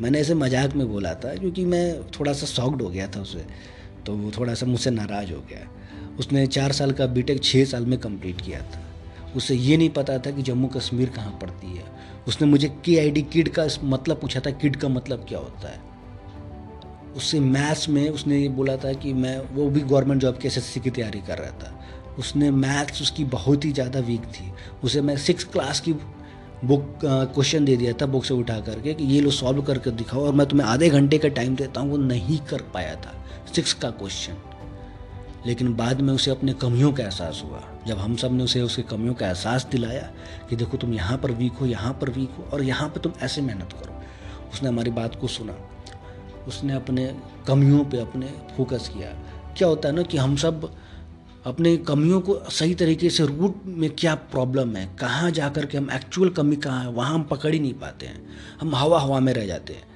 मैंने 0.00 0.20
ऐसे 0.20 0.34
मज़ाक 0.34 0.74
में 0.74 0.86
बोला 0.88 1.14
था 1.14 1.34
क्योंकि 1.34 1.64
मैं 1.64 2.10
थोड़ा 2.10 2.32
सा 2.32 2.46
सॉक्ड 2.46 2.82
हो 2.82 2.88
गया 2.88 3.06
था 3.06 3.20
उसे 3.20 3.44
तो 4.06 4.14
वो 4.14 4.30
थोड़ा 4.38 4.54
सा 4.54 4.66
मुझसे 4.66 4.90
नाराज़ 4.90 5.32
हो 5.32 5.40
गया। 5.50 5.68
उसने 6.18 6.46
चार 6.46 6.72
साल 6.72 6.92
का 6.92 7.06
बीटेक 7.08 7.42
छः 7.44 7.64
साल 7.64 7.86
में 7.86 7.98
कंप्लीट 7.98 8.40
किया 8.40 8.60
था। 8.62 8.86
उसे 9.36 9.54
ये 9.54 9.76
नहीं 9.76 9.90
पता 9.90 10.18
था 10.18 10.30
कि 10.30 10.42
जम्मू 10.42 10.68
कश्मीर 10.68 11.08
कहाँ 11.08 11.38
पड़ती 11.42 11.76
है। 11.76 11.84
उसने 12.28 12.48
मुझे 12.48 12.68
के 12.84 12.98
आई 12.98 13.10
डी 13.10 13.22
किड 13.22 13.48
का 13.48 13.66
मतलब 13.84 14.20
पूछा 14.20 14.40
था 14.40 14.50
किड 14.52 14.76
का 14.76 14.88
मतलब 14.88 15.24
क्या 15.28 15.38
होता 15.38 15.68
है। 15.68 15.89
उससे 17.16 17.40
मैथ्स 17.40 17.88
में 17.88 18.08
उसने 18.10 18.38
ये 18.38 18.48
बोला 18.50 18.76
था 18.76 18.92
कि 18.94 19.12
मैं, 19.14 19.38
वो 19.54 19.68
भी 19.70 19.80
गवर्नमेंट 19.80 20.20
जॉब 20.22 20.38
के 20.38 20.48
एसएससी 20.48 20.80
की 20.80 20.90
तैयारी 20.90 21.20
कर 21.20 21.38
रहा 21.38 21.50
था। 21.60 21.76
उसने 22.18 22.50
मैथ्स 22.50 23.02
उसकी 23.02 23.24
बहुत 23.26 23.64
ही 23.64 23.72
ज़्यादा 23.72 24.00
वीक 24.00 24.24
थी। 24.28 24.50
उसे 24.84 25.00
मैं 25.00 25.16
सिक्स 25.18 25.44
क्लास 25.46 25.80
की 25.80 25.92
बुक 25.92 26.98
क्वेश्चन 27.04 27.64
दे 27.64 27.76
दिया 27.76 27.92
था 28.00 28.06
बुक 28.06 28.24
से 28.24 28.34
उठा 28.34 28.58
करके 28.60 28.94
कि 28.94 29.04
ये 29.04 29.20
लो 29.20 29.30
सॉल्व 29.30 29.62
करके 29.62 29.90
दिखाओ 29.92 30.26
और 30.26 30.34
मैं 30.34 30.46
तुम्हें 30.46 30.66
आधे 30.68 30.88
घंटे 30.90 31.18
का 31.18 31.28
टाइम 31.30 31.56
देता 31.56 31.80
हूँ, 31.80 31.90
वो 31.90 31.96
नहीं 31.96 32.38
कर 32.50 32.62
पाया 32.74 32.94
था 32.96 33.14
सिक्स 33.54 33.72
का 33.74 33.90
क्वेश्चन 33.92 34.36
लेकिन 35.46 35.74
बाद 35.74 36.00
में 36.00 36.12
उसे 36.14 36.30
अपने 36.30 36.52
कमियों 36.54 36.92
का 36.92 37.02
एहसास 37.04 37.42
हुआ। 37.44 37.62
जब 37.86 37.98
हम 37.98 38.16
सबने 38.16 38.44
उसे, 38.44 38.62
उसकी 38.62 38.82
कमियों 38.84 39.14
का 39.14 39.26
एहसास 39.26 39.66
दिलाया 39.72 40.10
कि 40.50 40.56
देखो 40.56 40.76
तुम 40.76 40.92
यहाँ 40.94 41.16
पर 41.18 41.30
वीक 41.32 41.52
हो, 41.52 41.66
यहाँ 41.66 41.92
पर 42.00 42.10
वीक 42.10 42.30
हो 42.38 42.48
और 42.52 42.62
यहाँ 42.62 42.88
पर 42.88 43.00
तुम 43.00 43.12
ऐसे 43.22 43.42
मेहनत 43.42 43.72
करो। 43.72 43.94
उसने 44.52 44.68
हमारी 44.68 44.90
बात 44.90 45.14
को 45.20 45.26
सुना। 45.28 45.52
उसने 46.48 46.72
अपने 46.72 47.06
कमियों 47.46 47.84
पे 47.84 47.98
अपने 47.98 48.26
फोकस 48.56 48.88
किया। 48.88 49.10
क्या 49.56 49.68
होता 49.68 49.88
है 49.88 49.94
ना 49.94 50.02
कि 50.02 50.16
हम 50.16 50.36
सब 50.36 50.70
अपने 51.46 51.76
कमियों 51.78 52.20
को 52.20 52.38
सही 52.50 52.74
तरीके 52.74 53.10
से 53.10 53.26
रूट 53.26 53.62
में 53.66 53.88
क्या 53.90 54.14
प्रॉब्लम 54.14 54.74
है? 54.76 54.86
कहाँ 55.00 55.30
जा 55.30 55.48
कर 55.48 55.66
के 55.66 55.78
हम 55.78 55.90
एक्चुअल 55.90 56.30
कमी 56.30 56.56
कहाँ 56.56 56.82
है? 56.82 56.90
वहाँ 56.90 57.14
हम 57.14 57.22
पकड़ 57.22 57.52
ही 57.52 57.60
नहीं 57.60 57.74
पाते 57.74 58.06
हैं। 58.06 58.26
हम 58.60 58.74
हवा 58.74 59.00
हवा 59.00 59.20
में 59.20 59.32
रह 59.32 59.46
जाते 59.46 59.72
हैं। 59.72 59.88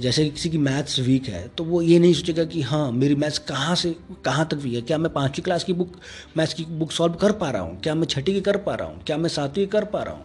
जैसे 0.00 0.28
किसी 0.28 0.50
की 0.50 0.58
मैथ्स 0.58 0.98
वीक 1.00 1.26
है 1.28 1.46
तो 1.48 1.64
वो 1.64 1.80
ये 1.82 1.98
नहीं 1.98 2.12
सोचेगा 2.14 2.44
कि 2.44 2.60
हाँ 2.62 2.90
मेरी 2.92 3.14
मैथ्स 3.14 3.38
कहाँ 3.38 3.74
से, 3.74 3.94
कहाँ 4.24 4.46
तक 4.48 4.56
वीक 4.56 4.74
है? 4.74 4.80
क्या 4.82 4.98
मैं 4.98 5.12
पाँचवीं 5.12 5.42
क्लास 5.44 5.64
की 5.64 5.72
बुक 5.72 5.96
मैथ्स 6.36 6.54
की 6.54 6.64
बुक 6.64 6.92
सॉल्व 6.92 7.14
कर 7.14 7.32
पा 7.32 7.50
रहा 7.50 7.62
हूँ? 7.62 7.80
क्या 7.80 7.94
मैं 7.94 8.06
छठी 8.06 8.32
की 8.32 8.40
कर 8.40 8.56
पा 8.56 8.74
रहा 8.74 8.88
हूँ? 8.88 9.02
क्या 9.06 9.16
मैं 9.16 9.28
सातवीं 9.28 9.66
कर 9.66 9.84
पा 9.84 10.02
रहा 10.02 10.14
हूँ? 10.14 10.24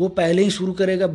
वो 0.00 0.08
पहले 0.10 0.42
ही 0.42 0.50
शुरू 0.50 0.72
करेगा 0.72 1.06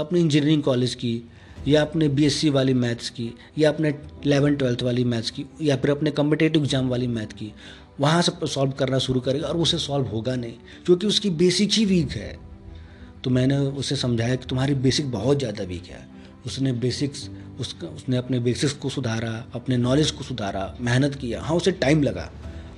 अपने 0.00 0.20
इंजीनियरिंग 0.20 0.62
कॉलेज 0.62 0.94
की। 0.94 1.22
या 1.68 1.82
अपने 1.82 2.08
बीएससी 2.08 2.50
वाली 2.50 2.74
मैथ्स 2.74 3.10
की, 3.10 3.34
या 3.58 3.70
अपने 3.70 3.88
इलेवन 4.26 4.56
ट्वेल्थ 4.56 4.82
वाली 4.82 5.04
मैथ्स 5.04 5.30
की, 5.30 5.46
या 5.62 5.76
फिर 5.76 5.90
अपने 5.90 6.10
कम्पिटेटिव 6.10 6.62
एग्ज़ाम 6.62 6.88
वाली 6.88 7.06
मैथ 7.06 7.26
की, 7.26 7.52
वहाँ 8.00 8.22
से 8.22 8.46
सॉल्व 8.46 8.72
करना 8.72 8.98
शुरू 8.98 9.20
करेगा 9.20 9.48
और 9.48 9.56
उसे 9.56 9.78
सॉल्व 9.78 10.06
होगा 10.06 10.34
नहीं, 10.34 10.54
क्योंकि 10.86 11.06
उसकी 11.06 11.30
बेसिक 11.30 11.72
ही 11.72 11.84
वीक 11.84 12.10
है। 12.10 12.38
तो 13.24 13.30
मैंने 13.30 13.56
उसे 13.56 13.96
समझाया 13.96 14.34
कि 14.34 14.46
तुम्हारी 14.46 14.74
बेसिक 14.74 15.10
बहुत 15.10 15.38
ज़्यादा 15.38 15.64
वीक 15.64 15.84
है। 15.84 16.06
उसने 16.46 16.72
बेसिक्स 16.72 17.28
उसका, 17.60 17.86
उसने 17.86 18.16
अपने 18.16 18.38
बेसिक्स 18.38 18.72
को 18.72 18.88
सुधारा, 18.88 19.44
अपने 19.54 19.76
नॉलेज 19.76 20.10
को 20.10 20.24
सुधारा, 20.24 20.76
मेहनत 20.80 21.14
किया। 21.14 21.42
हाँ 21.42 21.56
उसे 21.56 21.72
टाइम 21.72 22.02
लगा। 22.02 22.30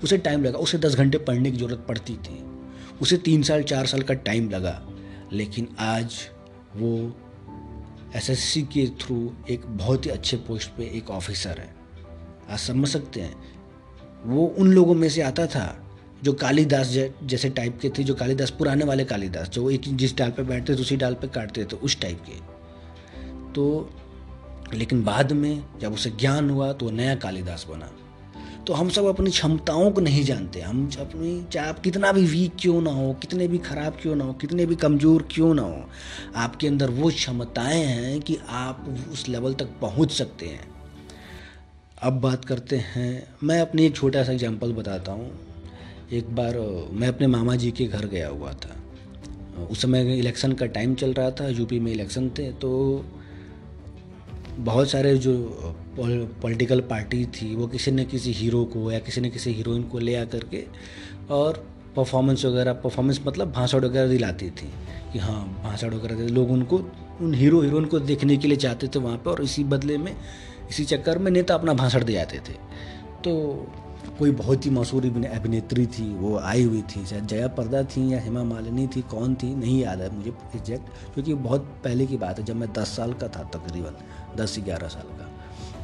उसे 0.04 0.18
टाइम 0.18 0.44
लगा। 0.44 0.58
उसे 0.58 0.78
दस 0.78 0.94
घंटे 0.94 1.18
पढ़ने 1.18 1.50
की 1.50 1.56
ज़रूरत 1.56 1.84
पड़ती 1.88 2.14
थी। 2.14 2.42
उसे 3.02 3.16
तीन 3.16 3.42
साल, 3.42 3.62
चार 3.62 3.86
साल 3.86 4.02
का 4.02 4.14
टाइम 4.14 4.50
लगा। 4.50 4.82
लेकिन 5.32 5.68
आज 5.78 6.14
वो 6.76 7.16
एसएससी 8.16 8.62
के 8.62 8.86
थ्रू 8.86 9.32
एक 9.50 9.66
बहुत 9.66 10.06
ही 10.06 10.10
अच्छे 10.10 10.36
पोस्ट 10.36 10.70
पे 10.70 10.84
एक 10.84 11.10
ऑफिसर 11.10 11.58
है। 11.58 11.74
आप 12.50 12.58
समझ 12.58 12.88
सकते 12.88 13.20
हैं। 13.20 13.34
वो 14.24 14.46
उन 14.46 14.72
लोगों 14.72 14.94
में 14.94 15.08
से 15.08 15.22
आता 15.22 15.46
था 15.46 15.84
जो 16.22 16.32
कालिदास 16.32 16.86
जैसे 17.24 17.50
टाइप 17.50 17.78
के 17.82 17.90
थे, 17.90 18.04
जो 18.04 18.14
कालिदास, 18.14 18.50
पुराने 18.50 18.84
वाले 18.84 19.04
कालिदास, 19.04 19.48
जो 19.48 19.70
एक 19.70 19.80
जिस 19.96 20.16
डाल 20.16 20.30
पे 20.30 20.42
बैठते 20.42 20.74
थे, 20.74 20.80
उसी 20.80 20.96
डाल 20.96 21.14
पे 21.14 21.28
काटते 21.28 21.64
थे, 21.64 21.76
उस 21.76 22.00
टाइप 22.00 22.22
के। 22.26 22.40
तो 23.52 23.90
लेकिन 24.74 25.04
बाद 25.04 25.32
में 25.32 25.64
जब 25.80 25.92
उसे 25.92 26.10
ज्ञान 26.10 26.50
हुआ 26.50 26.72
तो 26.72 26.86
वो 26.86 26.92
नया 26.92 27.14
कालिदास 27.14 27.66
बना। 27.70 27.90
तो 28.68 28.74
हम 28.74 28.88
सब 28.88 29.04
अपनी 29.06 29.30
क्षमताओं 29.30 29.90
को 29.90 30.00
नहीं 30.00 30.22
जानते। 30.24 30.60
हम 30.60 30.84
अपनी 31.00 31.30
चाहे 31.52 31.68
आप 31.68 31.78
कितना 31.80 32.10
भी 32.12 32.24
वीक 32.24 32.56
क्यों 32.60 32.80
ना 32.82 32.90
हो, 32.90 33.12
कितने 33.12 33.46
भी 33.48 33.58
खराब 33.58 33.96
क्यों 34.02 34.16
ना 34.16 34.24
हो, 34.24 34.32
कितने 34.32 34.66
भी 34.66 34.74
कमज़ोर 34.76 35.26
क्यों 35.30 35.52
ना 35.54 35.62
हो, 35.62 35.84
आपके 36.36 36.66
अंदर 36.68 36.90
वो 36.90 37.10
क्षमताएँ 37.10 37.84
हैं 37.84 38.20
कि 38.20 38.36
आप 38.48 38.84
उस 39.12 39.28
लेवल 39.28 39.54
तक 39.54 39.70
पहुँच 39.80 40.12
सकते 40.12 40.46
हैं। 40.46 40.68
अब 42.02 42.20
बात 42.20 42.44
करते 42.44 42.76
हैं, 42.76 43.36
मैं 43.42 43.60
अपनी 43.60 43.86
एक 43.86 43.96
छोटा 43.96 44.24
सा 44.24 44.32
एग्जांपल 44.32 44.72
बताता 44.72 45.12
हूँ। 45.12 45.30
एक 46.12 46.34
बार 46.34 46.58
मैं 46.92 47.08
अपने 47.08 47.26
मामा 47.26 47.54
जी 47.56 47.70
के 47.70 47.84
घर 47.84 48.06
गया 48.06 48.28
हुआ 48.28 48.52
था। 48.54 48.76
उस 49.70 49.82
समय 49.82 50.18
इलेक्शन 50.18 50.52
का 50.52 50.66
टाइम 50.66 50.94
चल 50.94 51.12
रहा 51.12 51.30
था 51.30 51.48
यूपी 51.48 51.78
में 51.80 51.90
इलेक्शन 51.92 52.28
थे 52.28 52.50
तो 52.52 52.70
बहुत 54.58 54.90
सारे 54.90 55.16
जो 55.16 55.34
पॉलिटिकल 55.98 56.80
पार्टी 56.80 57.24
थी, 57.26 57.54
वो 57.56 57.66
किसी 57.66 57.90
न 57.90 58.04
किसी 58.04 58.32
हीरो 58.32 58.64
को 58.64 58.90
या 58.92 58.98
किसी 58.98 59.20
न 59.20 59.30
किसी 59.30 59.52
हीरोइन 59.52 59.82
को 59.82 59.98
ले 59.98 60.14
आकर 60.16 60.44
के 60.44 60.64
और 61.30 61.66
परफॉर्मेंस 61.96 62.44
वगैरह 62.44 62.72
परफॉर्मेंस 62.72 63.20
मतलब 63.26 63.52
भाषण 63.52 63.84
वगैरह 63.84 64.08
दिलाती 64.08 64.50
थी 64.50 64.70
कि 65.12 65.18
हाँ 65.18 65.40
भाषण 65.64 65.94
वगैरह 65.94 66.28
लोग 66.28 66.50
उनको, 66.50 66.80
उन 67.20 67.34
हीरो, 67.34 67.60
हीरोइन 67.62 67.84
को 67.84 67.98
देखने 68.00 68.36
के 68.36 68.48
लिए 68.48 68.56
चाहते 68.56 68.88
थे 68.88 68.98
वहाँ 68.98 69.18
पर 69.18 69.30
और 69.30 69.42
इसी 69.42 69.64
बदले 69.64 69.98
में, 69.98 70.14
इसी 70.70 70.84
चक्कर 70.84 71.18
में 71.18 71.30
नेता 71.30 71.54
अपना 71.54 71.74
भाषण 71.74 72.04
दे 72.04 72.12
जाते 72.12 72.38
थे। 72.38 72.52
तो 73.24 73.32
कोई 74.18 74.30
बहुत 74.30 74.64
ही 74.66 74.70
मशहूर 74.70 75.04
अभिनेत्री 75.06 75.86
थी, 75.86 76.04
वो 76.14 76.36
आई 76.38 76.62
हुई 76.62 76.82
थी 76.90 77.04
शायद 77.06 77.26
जया 77.26 77.48
पर्दा 77.48 77.82
थी 77.86 78.12
या 78.12 78.20
हेमा 78.20 78.42
मालिनी 78.44 78.86
थी, 78.86 79.00
कौन 79.02 79.34
थी, 79.34 79.54
नहीं 79.54 79.80
याद 79.80 80.00
है 80.00 80.14
मुझे 80.16 80.30
एग्जैक्ट, 80.56 80.88
क्योंकि 81.14 81.34
बहुत 81.34 81.68
पहले 81.84 82.06
की 82.06 82.16
बात 82.16 82.38
है, 82.38 82.44
जब 82.44 82.56
मैं 82.56 82.72
दस 82.72 82.96
साल 82.96 83.12
का 83.12 83.28
था 83.28 83.42
तकरीबन। 83.54 83.96
दस 84.36 84.56
ग्यारह 84.64 84.88
साल 84.88 85.16
का। 85.18 85.26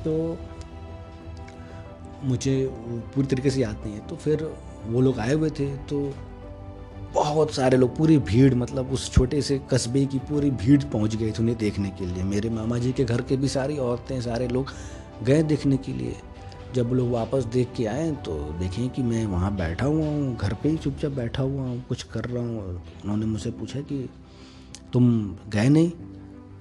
तो 0.02 0.38
मुझे 2.24 2.54
पूरी 3.14 3.26
तरीके 3.26 3.50
से 3.50 3.60
याद 3.60 3.82
नहीं 3.84 3.94
है। 3.94 4.06
तो 4.08 4.16
फिर 4.16 4.48
वो 4.86 5.00
लोग 5.00 5.18
आए 5.18 5.34
हुए 5.34 5.50
थे 5.50 5.66
तो 5.86 6.00
बहुत 7.14 7.54
सारे 7.54 7.76
लोग, 7.76 7.96
पूरी 7.96 8.18
भीड़ 8.20 8.54
मतलब 8.54 8.92
उस 8.92 9.10
छोटे 9.12 9.40
से 9.42 9.58
कस्बे 9.70 10.04
की 10.06 10.18
पूरी 10.28 10.50
भीड़ 10.52 10.82
पहुँच 10.84 11.14
गई 11.16 11.30
थी 11.30 11.38
उन्हें 11.40 11.56
देखने 11.58 11.90
के 11.90 12.06
लिए। 12.06 12.22
मेरे 12.24 12.50
मामा 12.50 12.78
जी 12.78 12.92
के 12.92 13.04
घर 13.04 13.22
के 13.22 13.36
भी 13.36 13.48
सारी 13.48 13.76
औरतें, 13.78 14.20
सारे 14.20 14.48
लोग 14.48 14.72
गए 15.22 15.42
देखने 15.44 15.76
के 15.76 15.92
लिए। 15.92 16.16
जब 16.74 16.90
लोग 16.92 17.10
वापस 17.10 17.44
देख 17.46 17.72
के 17.76 17.84
आए 17.86 18.10
तो 18.24 18.34
देखें 18.58 18.88
कि 18.90 19.02
मैं 19.02 19.24
वहाँ 19.26 19.54
बैठा 19.56 19.86
हुआ 19.86 20.06
हूँ, 20.06 20.36
घर 20.36 20.54
पे 20.54 20.68
ही 20.68 20.76
चुपचाप 20.76 21.12
बैठा 21.12 21.42
हुआ 21.42 21.62
हूँ, 21.62 21.84
कुछ 21.88 22.02
कर 22.04 22.24
रहा 22.24 22.42
हूँ। 22.42 22.82
उन्होंने 23.04 23.26
मुझसे 23.26 23.50
पूछा 23.52 23.80
कि 23.82 24.08
तुम 24.92 25.04
गए 25.48 25.68
नहीं? 25.68 25.90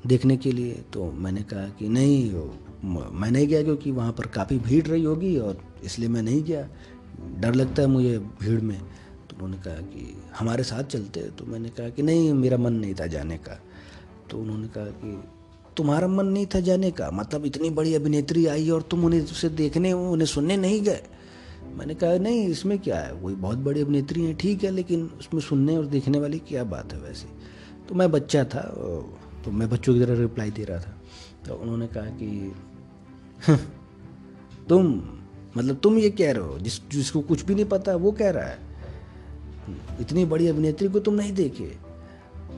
देखने 0.08 0.38
के 0.38 0.52
लिए 0.52 0.74
तो 0.94 1.12
मैंने 1.12 1.42
कहा 1.44 1.68
कि 1.70 1.88
नहीं, 1.90 2.32
मैं 2.84 3.30
नहीं 3.32 3.48
गया 3.48 3.62
क्योंकि 3.64 3.92
वहाँ 3.92 4.12
पर 4.12 4.26
काफ़ी 4.28 4.58
भीड़ 4.60 4.86
रही 4.88 5.04
होगी 5.04 5.38
और 5.38 5.62
इसलिए 5.84 6.10
मैं 6.10 6.22
नहीं 6.22 6.44
गया। 6.44 6.68
डर 7.40 7.56
लगता 7.56 7.82
है 7.82 7.88
मुझे 7.88 8.18
भीड़ 8.42 8.62
में। 8.62 8.80
तो 8.80 9.36
उन्होंने 9.36 9.58
कहा 9.58 9.82
कि 9.86 10.16
हमारे 10.38 10.64
साथ 10.64 10.84
चलते 10.84 11.22
तो 11.30 11.46
मैंने 11.46 11.70
कहा 11.70 11.90
कि 11.90 12.04
नहीं, 12.04 12.34
मेरा 12.34 12.58
मन 12.58 12.74
नहीं 12.74 12.96
था 12.96 13.08
जाने 13.08 13.38
का। 13.38 13.60
तो 14.30 14.38
उन्होंने 14.38 14.68
कहा 14.68 14.86
कि 14.86 15.24
तुम्हारा 15.78 16.08
मन 16.08 16.26
नहीं 16.26 16.46
था 16.46 16.60
जाने 16.60 16.92
का? 16.92 17.10
मतलब 17.12 17.46
इतनी 17.46 17.70
बड़ी 17.70 17.94
अभिनेत्री 17.96 18.46
आई 18.46 18.70
और 18.70 18.82
तुम 18.82 19.06
उन्हें 19.06 19.22
उसे 19.22 19.50
देखने, 19.52 19.94
उन्हें 19.94 20.28
सुनने 20.28 20.58
नहीं 20.58 20.82
गए? 20.82 21.02
मैंने 21.76 21.94
कहा, 21.96 22.18
नहीं, 22.18 22.48
इसमें 22.48 22.78
क्या 22.80 23.00
है? 23.00 23.14
वही 23.14 23.36
बहुत 23.36 23.58
बड़ी 23.58 23.82
अभिनेत्री 23.82 24.24
हैं, 24.24 24.36
ठीक 24.38 24.64
है, 24.64 24.72
लेकिन 24.72 25.10
उसमें 25.20 25.42
सुनने 25.42 25.78
और 25.78 25.86
देखने 25.86 26.20
वाली 26.20 26.40
क्या 26.40 26.64
बात 26.66 26.94
है 26.94 27.00
वैसे? 27.00 27.28
तो 27.90 27.96
मैं 27.96 28.12
बच्चा 28.12 28.44
था 28.44 28.62
तो 29.46 29.52
मैं 29.52 29.70
बच्चों 29.70 29.94
की 29.94 30.00
तरह 30.00 30.20
रिप्लाई 30.20 30.52
दे 30.52 30.64
रहा 30.64 30.80
था। 30.80 31.02
तो 31.48 31.56
उन्होंने 31.56 31.88
कहा 31.88 32.06
कि 32.06 32.56
तुम 34.70 35.04
मतलब 35.58 35.76
तुम 35.76 35.98
ये 35.98 36.10
कह 36.10 36.32
रहे 36.32 36.44
हो, 36.44 36.60
जिस, 36.60 36.90
जिसको 36.90 37.22
कुछ 37.22 37.46
भी 37.46 37.56
नहीं 37.56 37.66
पता, 37.66 37.96
वो 37.96 38.12
कह 38.12 38.30
रहा 38.30 38.46
है। 38.46 38.58
इतनी 40.02 40.26
बड़ी 40.26 40.48
अभिनेत्री 40.48 40.88
को 40.88 41.00
तुम 41.00 41.14
नहीं 41.14 41.34
देखे। 41.34 41.66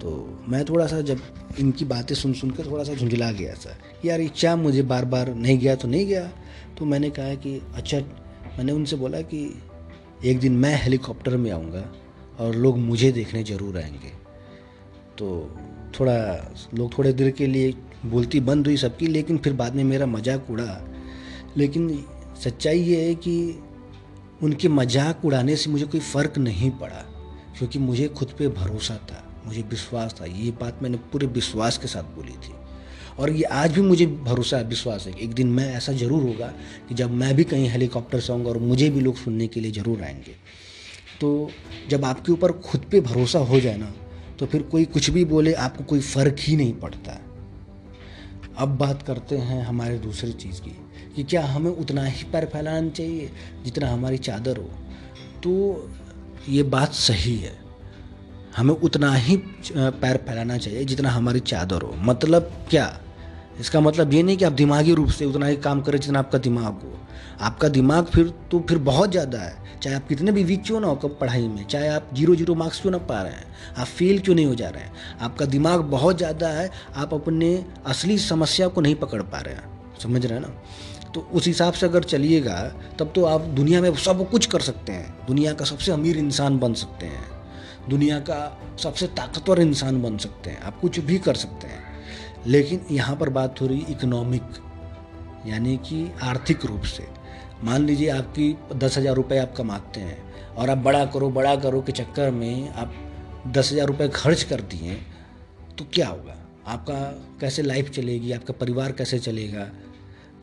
तो 0.02 0.40
मैं 0.48 0.66
थोड़ा 0.66 0.88
सा 0.88 1.02
जब 1.02 1.20
इनकी 1.60 1.86
बातें 1.86 2.16
सुन 2.16 2.34
सुन 2.34 2.52
कर 2.52 2.66
थोड़ा 2.66 2.84
सा 2.84 2.94
झुंझला 2.94 3.32
गया 3.32 3.54
था 3.54 3.78
यार 4.06 4.22
इच्छा 4.22 4.56
मुझे 4.56 4.82
बार 4.82 5.06
बार 5.06 5.36
नहीं 5.36 5.60
गया 5.60 5.76
तो 5.76 5.88
नहीं 5.88 6.06
गया। 6.06 6.32
तो 6.80 6.86
मैंने 6.86 7.10
कहा 7.10 7.36
कि 7.36 7.62
अच्छा। 7.76 8.00
मैंने 8.58 8.72
उनसे 8.72 8.96
बोला 8.96 9.22
कि, 9.22 9.62
एक 10.26 10.40
दिन 10.40 10.56
मैं 10.56 10.84
हेलीकॉप्टर 10.84 11.38
में 11.38 11.52
आऊँगा 11.52 11.94
और 12.40 12.56
लोग 12.56 12.78
मुझे 12.78 13.12
देखने 13.12 13.44
ज़रूर 13.44 13.78
आएँगे। 13.78 14.10
तो 15.18 15.56
थोड़ा, 16.00 16.16
लोग 16.74 16.98
थोड़े 16.98 17.14
देर 17.14 17.32
के 17.32 17.48
लिए 17.48 17.74
बोलती 18.06 18.40
बंद 18.40 18.68
हुई 18.68 18.78
सबकी, 18.78 19.08
लेकिन 19.08 19.38
फिर 19.38 19.54
बाद 19.54 19.76
में 19.76 19.84
मेरा 19.84 20.06
मज़ाक 20.06 20.50
उड़ा। 20.52 20.82
लेकिन 21.58 22.04
सच्चाई 22.44 22.80
ये 22.80 23.06
है 23.06 23.16
कि 23.16 23.60
उनके 24.44 24.68
मज़ाक 24.68 25.26
उड़ाने 25.26 25.56
से 25.56 25.70
मुझे 25.70 25.86
कोई 25.86 26.00
फ़र्क 26.00 26.38
नहीं 26.38 26.72
पड़ा, 26.72 27.04
क्योंकि 27.58 27.80
मुझे 27.80 28.08
खुद 28.08 28.34
पे 28.40 28.48
भरोसा 28.48 28.96
था, 29.12 29.24
मुझे 29.46 29.62
विश्वास 29.62 30.16
था। 30.22 30.26
ये 30.26 30.52
बात 30.52 30.84
मैंने 30.84 30.98
पूरे 31.12 31.28
विश्वास 31.28 31.78
के 31.78 31.88
साथ 31.88 32.16
बोली 32.16 32.38
थी। 32.44 32.54
और 33.20 33.32
ये 33.32 33.44
आज 33.44 33.72
भी 33.72 33.82
मुझे 33.82 34.06
भरोसा 34.06 34.58
है 34.58 34.64
विश्वास 34.64 35.06
है 35.08 35.14
कि 35.14 35.24
एक 35.26 35.34
दिन 35.34 35.48
मैं 35.48 35.72
ऐसा 35.76 35.94
ज़रूर 35.94 36.24
होगा 36.24 36.48
कि 36.90 36.96
जब 36.96 37.12
मैं 37.12 37.36
भी 37.36 37.44
कहीं 37.44 37.70
हेलीकॉप्टर 37.70 38.20
से 38.20 38.34
आऊँगा 38.34 38.50
और 38.50 38.58
मुझे 38.58 38.90
भी 38.90 39.02
लोग 39.02 39.16
सुनने 39.16 39.48
के 39.48 39.60
लिए 39.60 39.72
ज़रूर 39.72 40.02
आएँगे। 40.02 40.36
तो 41.22 41.50
जब 41.90 42.06
आपके 42.06 42.32
ऊपर 42.32 42.52
खुद 42.52 42.86
पे 42.92 43.02
भरोसा 43.02 43.40
हो 43.40 43.60
जाए 43.60 43.78
ना 43.78 43.94
तो 44.40 44.46
फिर 44.46 44.62
कोई 44.62 44.86
कुछ 44.86 45.10
भी 45.10 45.26
बोले, 45.26 45.54
आपको 45.54 45.84
कोई 45.84 46.00
फ़र्क 46.00 46.36
ही 46.40 46.56
नहीं 46.56 46.74
पड़ता। 46.74 47.20
अब 48.58 48.78
बात 48.78 49.02
करते 49.04 49.38
हैं 49.38 49.64
हमारे 49.66 49.98
दूसरी 49.98 50.32
चीज़ 50.32 50.62
की, 50.62 50.78
कि 51.16 51.24
क्या 51.24 51.46
हमें 51.46 51.72
उतना 51.72 52.04
ही 52.04 52.24
पैर 52.24 52.46
फैलाना 52.46 52.90
चाहिए 52.90 53.32
जितना 53.66 53.90
हमारी 53.90 54.18
चादर 54.18 54.58
हो? 54.58 54.70
तो 55.44 55.92
ये 56.50 56.64
बात 56.64 56.94
सही 56.94 57.36
है। 57.38 57.54
हमें 58.58 58.74
उतना 58.74 59.14
ही 59.14 59.38
पैर 59.78 60.18
फैलाना 60.18 60.58
चाहिए 60.58 60.86
जितना 60.86 61.10
हमारी 61.10 61.40
चादर 61.40 61.82
हो। 61.82 61.94
मतलब 61.96 62.52
क्या? 62.70 63.02
इसका 63.60 63.80
मतलब 63.80 64.14
ये 64.14 64.24
नहीं 64.24 64.38
कि 64.38 64.46
आप 64.46 64.52
दिमागी 64.52 64.94
रूप 64.94 65.10
से 65.10 65.26
उतना 65.26 65.46
ही 65.46 65.56
काम 65.56 65.82
करें 65.82 66.00
जितना 66.00 66.20
आपका 66.20 66.38
दिमाग 66.38 66.74
हो। 66.74 67.00
आपका 67.42 67.68
दिमाग 67.70 68.06
फिर 68.06 68.34
तो 68.52 68.60
फिर 68.60 68.78
बहुत 68.78 69.12
ज़्यादा 69.12 69.40
है। 69.40 69.64
चाहे 69.82 69.96
आप 69.96 70.08
कितने 70.08 70.32
भी 70.32 70.44
वीक 70.44 70.64
क्यों 70.64 70.80
ना 70.80 70.88
हो 70.88 70.96
कब 70.96 71.18
पढ़ाई 71.22 71.48
में, 71.48 71.66
चाहे 71.66 71.88
आप 71.88 72.10
ज़ीरो 72.14 72.36
ज़ीरो 72.36 72.56
मार्क्स 72.56 72.82
क्यों 72.82 72.92
ना 72.92 72.98
पा 72.98 73.22
रहे 73.22 73.32
हैं, 73.32 73.46
आप 73.78 73.88
फेल 73.88 74.20
क्यों 74.20 74.36
नहीं 74.36 74.46
हो 74.46 74.56
जा 74.56 74.70
रहे 74.70 74.84
हैं। 74.84 74.92
आपका 75.22 75.46
दिमाग 75.46 75.82
बहुत 75.92 76.18
ज़्यादा 76.18 76.48
है, 76.48 76.70
आप 76.96 77.14
अपने 77.14 77.66
असली 77.86 78.18
समस्या 78.18 78.68
को 78.68 78.82
नहीं 78.82 78.96
पकड़ 78.96 79.22
पा 79.22 79.40
रहे 79.40 79.54
हैं। 79.54 80.00
समझ 80.00 80.26
रहे 80.26 80.40
हैं 80.40 80.46
ना? 80.46 80.54
तो 81.12 81.28
उस 81.34 81.48
हिसाब 81.48 81.74
से 81.74 81.86
अगर 81.86 82.04
चलिएगा, 82.04 82.58
तब 83.00 83.12
तो 83.16 83.26
आप 83.26 83.42
दुनिया 83.42 83.82
में 83.82 83.94
सब 83.96 84.30
कुछ 84.30 84.46
कर 84.46 84.60
सकते 84.60 84.92
हैं। 84.92 85.26
दुनिया 85.28 85.54
का 85.54 85.66
सबसे 85.66 85.92
अमीर 85.92 86.18
इंसान 86.18 86.60
बन 86.60 86.74
सकते 86.74 87.06
हैं। 87.06 87.24
दुनिया 87.90 88.20
का 88.20 88.58
सबसे 88.84 89.08
ताकतवर 89.08 89.60
इंसान 89.60 90.02
बन 90.02 90.18
सकते 90.18 90.50
हैं। 90.50 90.62
आप 90.62 90.80
कुछ 90.80 91.00
भी 91.00 91.20
कर 91.20 91.36
सकते 91.36 91.68
हैं। 91.68 91.85
लेकिन 92.48 92.86
यहाँ 92.92 93.16
पर 93.16 93.30
बात 93.30 93.62
हो 93.62 93.68
रही 93.68 93.86
इकोनॉमिक 93.90 94.58
यानी 95.48 95.76
कि 95.78 96.08
आर्थिक 96.24 96.66
रूप 96.66 96.84
से। 96.84 97.08
मान 97.64 97.86
लीजिए 97.86 98.10
आपकी 98.10 98.56
दस 98.76 98.98
हज़ार 98.98 99.16
रुपये 99.16 99.38
आप 99.40 99.54
कमाते 99.58 100.00
हैं 100.00 100.18
और 100.54 100.70
आप 100.70 100.78
बड़ा 100.78 101.06
करो 101.06 101.30
बड़ा 101.30 101.56
करो 101.56 101.82
के 101.82 101.92
चक्कर 101.92 102.32
में 102.32 102.70
आप 102.70 102.94
दस 103.48 103.72
हज़ार 103.72 103.88
रुपये 103.88 104.08
खर्च 104.08 104.44
कर 104.44 104.62
दिए 104.62 104.96
तो 105.78 105.86
क्या 105.94 106.08
होगा? 106.08 106.36
आपका 106.68 106.96
कैसे 107.42 107.62
लाइफ 107.62 107.90
चलेगी? 107.90 108.32
आपका 108.32 108.54
परिवार 108.54 108.92
कैसे 108.92 109.20
चलेगा? 109.20 109.64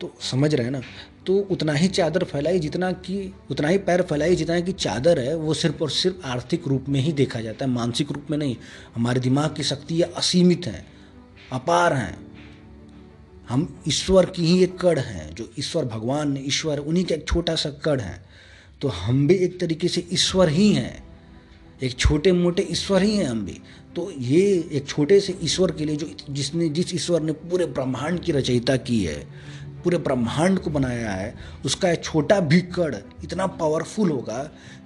तो 0.01 0.13
समझ 0.21 0.53
रहे 0.55 0.65
हैं 0.65 0.71
ना? 0.71 0.81
तो 1.25 1.37
उतना 1.51 1.73
ही 1.73 1.87
चादर 1.87 2.23
फैलाई 2.23 2.59
जितना 2.59 2.91
कि, 2.91 3.33
उतना 3.51 3.67
ही 3.67 3.77
पैर 3.77 4.01
फैलाई 4.01 4.35
जितना 4.35 4.59
कि 4.59 4.71
चादर 4.71 5.19
है, 5.19 5.35
वो 5.35 5.53
सिर्फ़ 5.53 5.83
और 5.83 5.89
सिर्फ़ 5.89 6.25
आर्थिक 6.27 6.67
रूप 6.67 6.85
में 6.89 6.99
ही 6.99 7.13
देखा 7.13 7.41
जाता 7.41 7.65
है, 7.65 7.71
मानसिक 7.71 8.11
रूप 8.11 8.31
में 8.31 8.37
नहीं। 8.37 8.55
हमारे 8.95 9.19
दिमाग 9.19 9.55
की 9.55 9.63
शक्तियाँ 9.63 10.09
असीमित 10.17 10.67
हैं। 10.67 10.85
अपार 11.51 11.93
हैं। 11.93 12.17
हम 13.49 13.83
ईश्वर 13.87 14.25
की 14.25 14.45
ही 14.45 14.63
एक 14.63 14.77
कड़ 14.77 14.99
हैं, 14.99 15.35
जो 15.35 15.51
ईश्वर 15.59 15.85
भगवान 15.85 16.31
ने, 16.31 16.39
ईश्वर 16.39 16.77
उन्हीं 16.77 17.05
का 17.05 17.15
एक 17.15 17.27
छोटा 17.27 17.55
सा 17.55 17.69
कड़ 17.69 18.01
है। 18.01 18.25
तो 18.81 18.87
हम 18.87 19.27
भी 19.27 19.35
एक 19.35 19.59
तरीके 19.59 19.87
से 19.87 20.07
ईश्वर 20.13 20.49
ही 20.49 20.73
हैं। 20.73 21.03
एक 21.83 21.95
छोटे 21.97 22.31
मोटे 22.31 22.67
ईश्वर 22.71 23.03
ही 23.03 23.17
हैं 23.17 23.25
हम 23.25 23.45
भी। 23.45 23.61
तो 23.95 24.11
ये 24.17 24.69
एक 24.71 24.87
छोटे 24.87 25.19
से 25.19 25.37
ईश्वर 25.43 25.71
के 25.71 25.85
लिए 25.85 25.95
जो 25.95 26.11
जिसने, 26.29 26.69
जिस 26.69 26.95
ईश्वर 26.95 27.21
ने 27.21 27.31
पूरे 27.31 27.65
ब्रह्मांड 27.65 28.19
की 28.19 28.31
रचयिता 28.31 28.77
की 28.77 29.03
है 29.03 29.27
पूरे 29.83 29.97
ब्रह्मांड 29.97 30.59
को 30.59 30.69
बनाया 30.69 31.11
है, 31.11 31.33
उसका 31.65 31.91
एक 31.91 32.03
छोटा 32.03 32.39
भी 32.39 32.61
कड़ 32.61 32.95
इतना 33.23 33.47
पावरफुल 33.47 34.11
होगा 34.11 34.37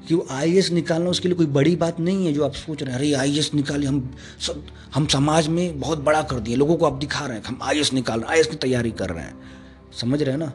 कि 0.07 0.15
वो 0.15 0.27
आई 0.31 0.61
निकालना 0.71 1.09
उसके 1.09 1.27
लिए 1.27 1.37
कोई 1.37 1.45
बड़ी 1.47 1.75
बात 1.75 1.99
नहीं 1.99 2.25
है 2.25 2.33
जो 2.33 2.45
आप 2.45 2.53
सोच 2.53 2.83
रहे 2.83 2.91
हैं, 2.91 2.99
अरे 2.99 3.13
आई 3.13 3.37
एस 3.39 3.51
निकाले, 3.53 3.87
हम 3.87 4.15
सब, 4.39 4.63
हम 4.93 5.07
समाज 5.07 5.47
में 5.47 5.79
बहुत 5.79 5.99
बड़ा 5.99 6.21
कर 6.21 6.39
दिए 6.39 6.55
लोगों 6.55 6.75
को 6.77 6.85
आप 6.85 6.93
दिखा 6.93 7.25
रहे 7.25 7.37
हैं 7.37 7.43
हम 7.45 7.59
आई 7.63 7.79
एस 7.79 7.93
निकाल 7.93 8.19
रहे 8.19 8.29
हैं 8.29 8.37
आई 8.37 8.49
की 8.51 8.55
तैयारी 8.57 8.91
कर 8.91 9.09
रहे 9.09 9.23
हैं। 9.23 9.37
समझ 10.01 10.21
रहे 10.21 10.31
हैं 10.31 10.39
ना? 10.39 10.51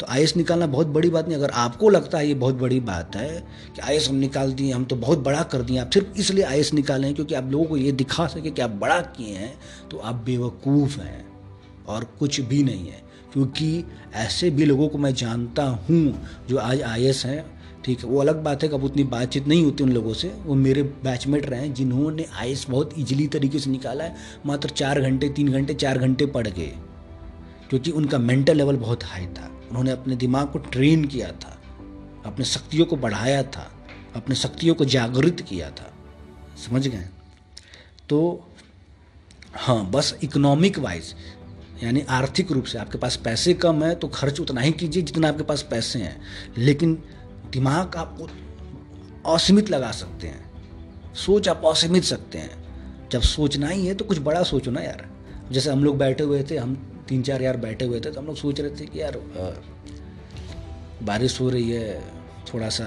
तो 0.00 0.06
आई 0.10 0.26
निकालना 0.36 0.66
बहुत 0.66 0.86
बड़ी 0.86 1.10
बात 1.10 1.28
नहीं, 1.28 1.36
अगर 1.36 1.50
आपको 1.50 1.88
लगता 1.88 2.18
है 2.18 2.28
ये 2.28 2.34
बहुत 2.34 2.54
बड़ी 2.54 2.80
बात 2.80 3.16
है 3.16 3.28
कि 3.76 3.80
आई 3.80 3.98
हम 3.98 4.14
निकाल 4.14 4.52
दिए, 4.52 4.72
हम 4.72 4.84
तो 4.84 4.96
बहुत 4.96 5.18
बड़ा 5.18 5.42
कर 5.42 5.62
दिए, 5.62 5.78
आप 5.78 5.90
सिर्फ़ 5.90 6.18
इसलिए 6.20 6.44
आई 6.44 6.62
निकालें 6.74 7.14
क्योंकि 7.14 7.34
आप 7.34 7.50
लोगों 7.50 7.64
को 7.64 7.76
ये 7.76 7.92
दिखा 7.92 8.26
सके 8.26 8.50
कि 8.50 8.62
आप 8.62 8.70
बड़ा 8.70 9.00
किए 9.00 9.36
हैं 9.36 9.54
तो 9.90 9.98
आप 9.98 10.14
बेवकूफ़ 10.14 10.98
हैं 11.00 11.24
और 11.88 12.04
कुछ 12.18 12.40
भी 12.40 12.62
नहीं 12.62 12.88
है। 12.88 13.02
क्योंकि 13.34 13.84
ऐसे 14.14 14.50
भी 14.50 14.64
लोगों 14.64 14.88
को 14.88 14.98
मैं 14.98 15.14
जानता 15.14 15.62
हूँ 15.62 16.28
जो 16.48 16.56
आज 16.56 16.82
आई 16.82 17.04
हैं, 17.04 17.54
ठीक 17.84 17.98
है, 17.98 18.04
वो 18.04 18.20
अलग 18.20 18.42
बात 18.42 18.62
है 18.62 18.68
कब 18.68 18.84
उतनी 18.84 19.04
बातचीत 19.04 19.46
नहीं 19.46 19.64
होती 19.64 19.84
उन 19.84 19.92
लोगों 19.92 20.14
से। 20.14 20.28
वो 20.28 20.54
मेरे 20.54 20.82
बैचमेट 20.82 21.46
रहे 21.46 21.60
हैं, 21.60 21.74
जिन्होंने 21.74 22.26
आई 22.36 22.56
बहुत 22.70 22.90
ईजिली 22.98 23.26
तरीके 23.26 23.58
से 23.58 23.70
निकाला 23.70 24.04
है, 24.04 24.14
मात्र 24.46 24.68
चार 24.68 25.00
घंटे, 25.00 25.28
तीन 25.28 25.52
घंटे, 25.52 25.74
चार 25.74 25.98
घंटे 25.98 26.26
पढ़ 26.26 26.48
गए। 26.48 26.72
क्योंकि 27.70 27.90
उनका 27.90 28.18
मेंटल 28.18 28.56
लेवल 28.56 28.76
बहुत 28.76 29.04
हाई 29.04 29.26
था। 29.26 29.60
उन्होंने 29.68 29.90
अपने 29.90 30.16
दिमाग 30.16 30.50
को 30.50 30.58
ट्रेन 30.58 31.04
किया 31.04 31.28
था, 31.28 31.62
अपने 32.26 32.44
शक्तियों 32.44 32.86
को 32.86 32.96
बढ़ाया 32.96 33.42
था, 33.42 33.70
अपने 34.16 34.34
शक्तियों 34.34 34.74
को 34.74 34.84
जागृत 34.84 35.40
किया 35.40 35.70
था। 35.70 35.92
समझ 36.68 36.88
गए? 36.88 37.08
तो 38.08 38.48
हाँ 39.56 39.90
बस 39.90 40.18
इकोनॉमिक 40.24 40.78
वाइज 40.78 41.14
यानी 41.82 42.00
आर्थिक 42.10 42.52
रूप 42.52 42.64
से 42.64 42.78
आपके 42.78 42.98
पास 42.98 43.16
पैसे 43.16 43.54
कम 43.54 43.82
है 43.84 43.94
तो 43.94 44.08
खर्च 44.08 44.40
उतना 44.40 44.60
ही 44.60 44.72
कीजिए 44.72 45.02
जितना 45.02 45.28
आपके 45.28 45.42
पास 45.42 45.62
पैसे 45.62 45.98
हैं। 45.98 46.20
लेकिन 46.58 46.94
दिमाग 47.50 47.96
आप 47.96 48.18
असीमित 49.26 49.70
लगा 49.70 49.90
सकते 49.92 50.26
हैं। 50.26 51.14
सोच 51.14 51.48
आप 51.48 51.62
असीमित 51.66 52.04
सकते 52.04 52.38
हैं। 52.38 52.62
जब 53.12 53.20
सोचना 53.20 53.68
ही 53.68 53.86
है 53.86 53.94
तो 53.94 54.04
कुछ 54.04 54.18
बड़ा 54.18 54.42
सोचो 54.42 54.70
ना 54.70 54.80
यार। 54.80 55.08
जैसे 55.52 55.70
हम 55.70 55.84
लोग 55.84 55.98
बैठे 55.98 56.24
हुए 56.24 56.42
थे, 56.42 56.56
हम 56.56 56.74
तीन 57.08 57.22
चार 57.22 57.42
यार 57.42 57.56
बैठे 57.56 57.84
हुए 57.84 58.00
थे 58.00 58.10
तो 58.10 58.20
हम 58.20 58.26
लोग 58.26 58.36
सोच 58.36 58.60
रहे 58.60 58.70
थे 58.70 58.86
कि 58.86 59.00
यार 59.00 59.18
बारिश 61.02 61.40
हो 61.40 61.48
रही 61.50 61.70
है 61.70 62.00
थोड़ा 62.54 62.68
सा 62.68 62.86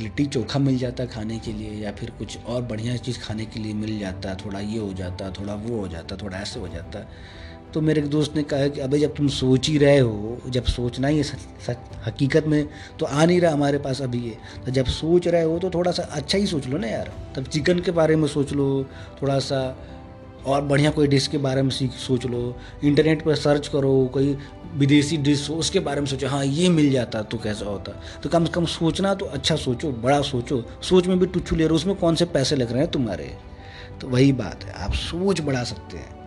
लिट्टी 0.00 0.24
चोखा 0.26 0.58
मिल 0.58 0.78
जाता 0.78 1.04
खाने 1.06 1.38
के 1.38 1.52
लिए, 1.52 1.70
या 1.74 1.92
फिर 1.92 2.10
कुछ 2.10 2.36
और 2.38 2.62
बढ़िया 2.62 2.96
चीज़ 2.96 3.18
खाने 3.18 3.44
के 3.44 3.60
लिए 3.60 3.74
मिल 3.74 3.98
जाता, 3.98 4.34
थोड़ा 4.34 4.60
ये 4.60 4.78
हो 4.78 4.92
जाता, 4.92 5.30
थोड़ा 5.30 5.54
वो 5.54 5.80
हो 5.80 5.88
जाता, 5.88 6.16
थोड़ा 6.16 6.38
ऐसे 6.38 6.60
हो 6.60 6.68
जाता। 6.68 7.00
तो 7.74 7.80
मेरे 7.80 8.00
एक 8.00 8.06
दोस्त 8.10 8.36
ने 8.36 8.42
कहा 8.42 8.68
कि 8.68 8.80
अबे 8.80 8.98
जब 8.98 9.14
तुम 9.14 9.28
सोच 9.28 9.68
ही 9.68 9.76
रहे 9.78 9.98
हो, 9.98 10.38
जब 10.48 10.64
सोचना 10.64 11.08
ही 11.08 11.22
सच, 11.22 11.76
हकीकत 12.06 12.46
में 12.46 12.68
तो 12.98 13.06
आ 13.06 13.24
नहीं 13.24 13.40
रहा 13.40 13.52
हमारे 13.52 13.78
पास 13.78 14.00
अभी 14.02 14.18
ये। 14.20 14.36
तो 14.66 14.72
जब 14.72 14.86
सोच 14.86 15.28
रहे 15.28 15.42
हो 15.42 15.58
तो 15.58 15.70
थोड़ा 15.70 15.92
सा 15.92 16.02
अच्छा 16.02 16.38
ही 16.38 16.46
सोच 16.46 16.66
लो 16.66 16.78
ना 16.78 16.86
यार। 16.86 17.12
तब 17.36 17.44
चिकन 17.44 17.80
के 17.80 17.90
बारे 17.90 18.16
में 18.16 18.28
सोच 18.28 18.52
लो, 18.52 18.86
थोड़ा 19.22 19.38
सा 19.38 19.78
और 20.46 20.62
बढ़िया 20.62 20.90
कोई 20.90 21.06
डिश 21.06 21.26
के 21.26 21.38
बारे 21.38 21.62
में 21.62 21.70
सीख, 21.70 21.92
सोच 21.92 22.26
लो। 22.26 22.56
इंटरनेट 22.84 23.22
पर 23.22 23.34
सर्च 23.34 23.68
करो, 23.68 24.10
कोई 24.12 24.36
विदेशी 24.74 25.16
डिश 25.16 25.48
हो, 25.50 25.54
उसके 25.54 25.80
बारे 25.80 26.00
में 26.00 26.06
सोचो 26.06 26.28
हाँ 26.28 26.44
ये 26.44 26.68
मिल 26.68 26.90
जाता 26.90 27.22
तो 27.22 27.38
कैसा 27.38 27.66
होता। 27.66 27.92
तो 28.22 28.28
कम 28.28 28.44
से 28.44 28.52
कम 28.52 28.64
सोचना 28.64 29.14
तो 29.14 29.26
अच्छा 29.26 29.56
सोचो, 29.56 29.90
बड़ा 29.92 30.20
सोचो। 30.22 30.64
सोच 30.82 31.06
में 31.06 31.18
भी 31.18 31.26
टुच्चू 31.26 31.56
ले 31.56 31.62
रहे 31.62 31.70
हो, 31.70 31.76
उसमें 31.76 31.94
कौन 31.96 32.14
से 32.14 32.24
पैसे 32.24 32.56
लग 32.56 32.72
रहे 32.72 32.82
हैं 32.82 32.90
तुम्हारे? 32.90 33.34
तो 34.00 34.08
वही 34.08 34.32
बात 34.32 34.64
है, 34.64 34.72
आप 34.84 34.92
सोच 34.92 35.40
बढ़ा 35.40 35.64
सकते 35.64 35.96
हैं। 35.96 36.19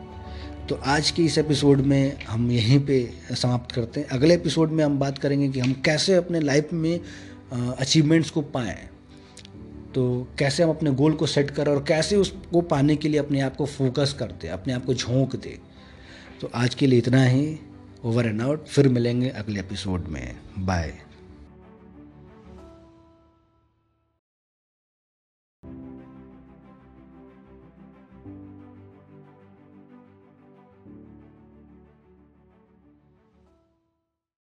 तो 0.69 0.76
आज 0.76 1.10
के 1.12 1.23
इस 1.23 1.38
एपिसोड 1.38 1.80
में 1.82 2.26
हम 2.26 2.52
यहीं 2.52 2.80
पे 2.80 2.97
समाप्त 3.32 3.71
करते 3.76 3.99
हैं। 3.99 4.08
अगले 4.08 4.34
एपिसोड 4.34 4.71
में 4.71 4.84
हम 4.84 4.97
बात 4.99 5.17
करेंगे 5.17 5.49
कि 5.49 5.60
हम 5.60 5.73
कैसे 5.86 6.13
अपने 6.15 6.39
लाइफ 6.39 6.69
में 6.73 6.99
अचीवमेंट्स 7.52 8.30
को 8.30 8.41
पाएँ। 8.41 8.78
तो 9.95 10.28
कैसे 10.39 10.63
हम 10.63 10.69
अपने 10.69 10.91
गोल 10.91 11.13
को 11.13 11.26
सेट 11.26 11.52
करें 11.52 11.71
और 11.73 11.84
कैसे 11.88 12.15
उसको 12.15 12.62
पाने 12.62 12.95
के 12.95 13.10
लिए 13.10 13.19
अपने 13.19 13.41
आप 13.41 13.56
को 13.56 13.65
फोकस 13.65 14.15
कर 14.19 14.32
दें 14.32 14.49
अपने 14.49 14.73
आप 14.73 14.86
को 14.86 14.93
झोंक 14.93 15.36
दें 15.36 15.58
तो 16.41 16.52
आज 16.56 16.76
के 16.76 16.88
लिए 16.88 16.99
इतना 16.99 17.26
ही। 17.26 17.58
ओवर 18.04 18.26
एंड 18.26 18.41
आउट 18.41 18.67
फिर 18.67 18.88
मिलेंगे 18.89 19.30
अगले 19.30 19.60
एपिसोड 19.60 20.08
में। 20.08 20.36
बाय 20.60 20.93